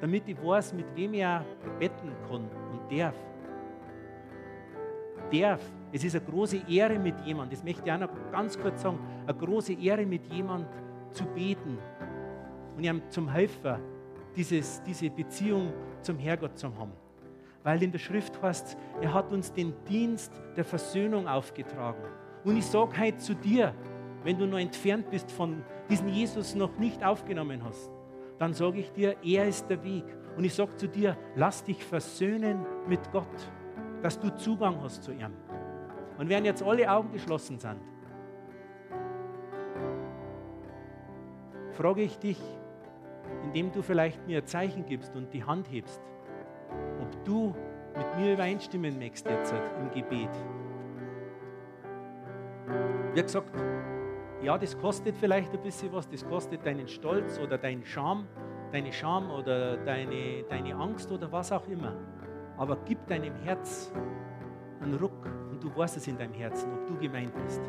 damit 0.00 0.28
ich 0.28 0.42
weiß, 0.42 0.74
mit 0.74 0.86
wem 0.94 1.14
ich 1.14 1.24
auch 1.24 1.42
betten 1.78 2.12
kann 2.28 2.50
und 2.70 2.98
darf, 2.98 3.14
darf, 5.30 5.60
es 5.92 6.04
ist 6.04 6.16
eine 6.16 6.24
große 6.24 6.62
Ehre 6.68 6.98
mit 6.98 7.20
jemandem, 7.20 7.56
das 7.56 7.64
möchte 7.64 7.82
ich 7.84 7.92
auch 7.92 7.98
noch 7.98 8.08
ganz 8.30 8.58
kurz 8.58 8.82
sagen, 8.82 8.98
eine 9.26 9.36
große 9.36 9.74
Ehre 9.74 10.06
mit 10.06 10.26
jemandem 10.32 10.68
zu 11.12 11.24
beten 11.26 11.78
und 12.76 12.84
ihm 12.84 13.02
zum 13.10 13.28
Helfer 13.28 13.78
dieses, 14.34 14.82
diese 14.82 15.10
Beziehung 15.10 15.72
zum 16.00 16.18
Herrgott 16.18 16.58
zu 16.58 16.74
haben. 16.76 16.92
Weil 17.62 17.82
in 17.82 17.92
der 17.92 17.98
Schrift 17.98 18.40
heißt, 18.42 18.76
er 19.00 19.12
hat 19.12 19.30
uns 19.30 19.52
den 19.52 19.74
Dienst 19.88 20.32
der 20.56 20.64
Versöhnung 20.64 21.28
aufgetragen. 21.28 22.02
Und 22.44 22.56
ich 22.56 22.66
sage 22.66 22.98
heute 22.98 23.18
zu 23.18 23.34
dir, 23.34 23.74
wenn 24.24 24.38
du 24.38 24.46
noch 24.46 24.58
entfernt 24.58 25.10
bist 25.10 25.30
von 25.30 25.62
diesem 25.88 26.08
Jesus 26.08 26.54
noch 26.54 26.76
nicht 26.78 27.04
aufgenommen 27.04 27.62
hast, 27.62 27.90
dann 28.38 28.54
sage 28.54 28.80
ich 28.80 28.90
dir, 28.92 29.16
er 29.22 29.46
ist 29.46 29.68
der 29.68 29.82
Weg. 29.84 30.04
Und 30.36 30.44
ich 30.44 30.54
sage 30.54 30.74
zu 30.76 30.88
dir, 30.88 31.16
lass 31.36 31.62
dich 31.62 31.84
versöhnen 31.84 32.66
mit 32.88 33.12
Gott, 33.12 33.26
dass 34.02 34.18
du 34.18 34.34
Zugang 34.34 34.80
hast 34.82 35.04
zu 35.04 35.12
ihm. 35.12 35.32
Und 36.18 36.28
während 36.28 36.46
jetzt 36.46 36.62
alle 36.62 36.90
Augen 36.90 37.12
geschlossen 37.12 37.58
sind, 37.58 37.80
frage 41.72 42.02
ich 42.02 42.18
dich, 42.18 42.40
indem 43.44 43.72
du 43.72 43.82
vielleicht 43.82 44.26
mir 44.26 44.38
ein 44.38 44.46
Zeichen 44.46 44.84
gibst 44.86 45.14
und 45.16 45.32
die 45.32 45.44
Hand 45.44 45.70
hebst, 45.70 46.00
ob 47.00 47.24
du 47.24 47.54
mit 47.96 48.16
mir 48.16 48.34
übereinstimmen 48.34 48.98
möchtest 48.98 49.28
jetzt 49.28 49.54
im 49.78 49.90
Gebet. 49.90 50.30
Wie 53.14 53.22
gesagt, 53.22 53.52
ja, 54.42 54.56
das 54.58 54.78
kostet 54.78 55.16
vielleicht 55.16 55.52
ein 55.52 55.62
bisschen 55.62 55.92
was, 55.92 56.08
das 56.08 56.26
kostet 56.26 56.64
deinen 56.64 56.88
Stolz 56.88 57.38
oder 57.38 57.58
deinen 57.58 57.84
Scham, 57.84 58.26
deine 58.72 58.92
Scham 58.92 59.30
oder 59.30 59.76
deine, 59.76 60.42
deine 60.48 60.74
Angst 60.74 61.12
oder 61.12 61.30
was 61.30 61.52
auch 61.52 61.66
immer. 61.68 61.94
Aber 62.56 62.78
gib 62.84 63.06
deinem 63.06 63.34
Herz 63.36 63.92
einen 64.82 64.94
Ruck 64.94 65.26
und 65.50 65.62
du 65.62 65.74
weißt 65.74 65.96
es 65.96 66.06
in 66.06 66.16
deinem 66.16 66.34
Herzen, 66.34 66.72
ob 66.72 66.86
du 66.86 66.96
gemeint 66.96 67.32
bist. 67.44 67.60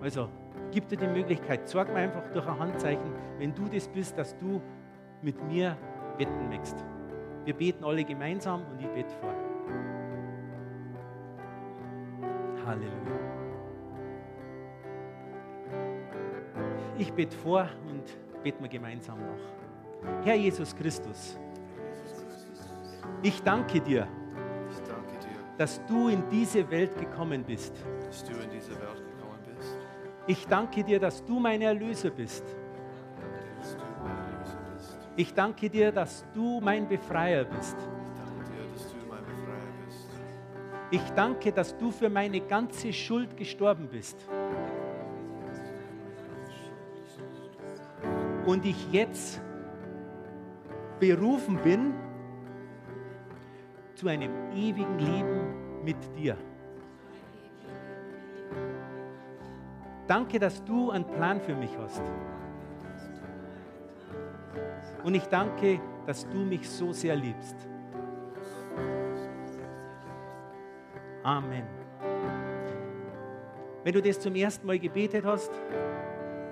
Also 0.00 0.28
gib 0.70 0.88
dir 0.88 0.96
die 0.96 1.06
Möglichkeit, 1.06 1.68
sorg 1.68 1.88
mir 1.88 2.00
einfach 2.00 2.26
durch 2.32 2.46
ein 2.46 2.58
Handzeichen, 2.58 3.12
wenn 3.38 3.54
du 3.54 3.64
das 3.66 3.88
bist, 3.88 4.16
dass 4.16 4.36
du 4.38 4.60
mit 5.22 5.42
mir 5.44 5.76
beten 6.16 6.48
möchtest. 6.48 6.84
Wir 7.44 7.54
beten 7.54 7.84
alle 7.84 8.04
gemeinsam 8.04 8.62
und 8.70 8.80
ich 8.80 8.88
bete 8.88 9.14
vor. 9.20 9.34
Halleluja. 12.66 13.20
Ich 16.98 17.12
bete 17.12 17.36
vor 17.36 17.66
und 17.88 18.42
beten 18.42 18.62
wir 18.62 18.68
gemeinsam 18.68 19.18
noch. 19.18 20.24
Herr 20.24 20.34
Jesus 20.34 20.74
Christus, 20.76 21.38
Ich 23.22 23.42
danke 23.42 23.80
dir, 23.80 24.08
dass 25.60 25.78
du 25.84 26.08
in 26.08 26.22
diese 26.30 26.70
Welt 26.70 26.98
gekommen 26.98 27.44
bist. 27.44 27.74
dass 28.06 28.24
du 28.24 28.32
in 28.32 28.48
diese 28.48 28.70
Welt 28.70 28.96
gekommen 28.96 29.40
bist. 29.54 29.76
Ich 30.26 30.46
danke 30.46 30.82
dir, 30.82 30.98
dass 30.98 31.22
du 31.22 31.38
mein 31.38 31.60
Erlöser 31.60 32.08
bist. 32.08 32.42
Ich 35.16 35.34
danke 35.34 35.68
dir, 35.68 35.92
dass 35.92 36.24
du 36.32 36.62
mein 36.62 36.88
Befreier 36.88 37.44
bist. 37.44 37.76
Ich 40.90 41.02
danke, 41.14 41.52
dass 41.52 41.76
du 41.76 41.90
für 41.90 42.08
meine 42.08 42.40
ganze 42.40 42.90
Schuld 42.90 43.36
gestorben 43.36 43.86
bist. 43.86 44.16
Und 48.46 48.64
ich 48.64 48.90
jetzt 48.92 49.42
berufen 50.98 51.58
bin 51.62 51.92
zu 53.94 54.08
einem 54.08 54.32
ewigen 54.54 54.98
Leben 54.98 55.49
mit 55.84 55.96
dir. 56.16 56.36
Danke, 60.06 60.38
dass 60.38 60.64
du 60.64 60.90
einen 60.90 61.06
Plan 61.06 61.40
für 61.40 61.54
mich 61.54 61.70
hast. 61.78 62.02
Und 65.04 65.14
ich 65.14 65.24
danke, 65.26 65.80
dass 66.06 66.28
du 66.28 66.38
mich 66.38 66.68
so 66.68 66.92
sehr 66.92 67.16
liebst. 67.16 67.56
Amen. 71.22 71.64
Wenn 73.84 73.94
du 73.94 74.02
das 74.02 74.20
zum 74.20 74.34
ersten 74.34 74.66
Mal 74.66 74.78
gebetet 74.78 75.24
hast, 75.24 75.50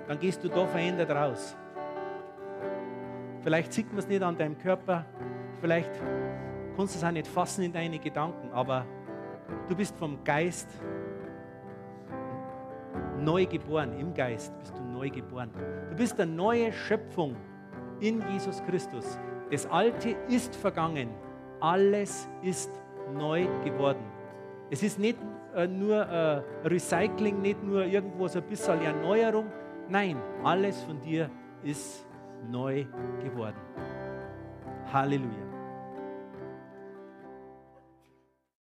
dann 0.07 0.19
gehst 0.19 0.43
du 0.43 0.47
da 0.47 0.65
verändert 0.65 1.11
raus. 1.11 1.55
Vielleicht 3.41 3.73
sieht 3.73 3.89
man 3.89 3.99
es 3.99 4.07
nicht 4.07 4.21
an 4.21 4.37
deinem 4.37 4.57
Körper, 4.57 5.05
vielleicht 5.61 5.91
kannst 6.75 6.95
du 6.95 6.99
es 6.99 7.03
auch 7.03 7.11
nicht 7.11 7.27
fassen 7.27 7.63
in 7.63 7.71
deine 7.71 7.99
Gedanken, 7.99 8.51
aber 8.51 8.85
du 9.69 9.75
bist 9.75 9.95
vom 9.97 10.21
Geist 10.23 10.67
neu 13.19 13.45
geboren, 13.45 13.93
im 13.99 14.13
Geist 14.13 14.57
bist 14.59 14.77
du 14.77 14.83
neu 14.83 15.09
geboren. 15.09 15.51
Du 15.89 15.95
bist 15.95 16.19
eine 16.19 16.31
neue 16.31 16.71
Schöpfung 16.73 17.35
in 17.99 18.21
Jesus 18.31 18.61
Christus. 18.63 19.19
Das 19.51 19.65
Alte 19.67 20.15
ist 20.27 20.55
vergangen, 20.55 21.09
alles 21.59 22.27
ist 22.41 22.71
neu 23.13 23.47
geworden. 23.63 24.03
Es 24.71 24.83
ist 24.83 24.99
nicht 24.99 25.17
äh, 25.55 25.67
nur 25.67 25.97
äh, 25.97 26.41
Recycling, 26.65 27.41
nicht 27.41 27.63
nur 27.63 27.85
irgendwo 27.85 28.27
so 28.27 28.39
ein 28.39 28.45
bisschen 28.45 28.81
Erneuerung. 28.81 29.47
Nein, 29.87 30.17
alles 30.43 30.81
von 30.83 30.99
dir 31.01 31.29
ist 31.63 32.05
neu 32.49 32.85
geworden. 33.23 33.57
Halleluja. 34.93 35.48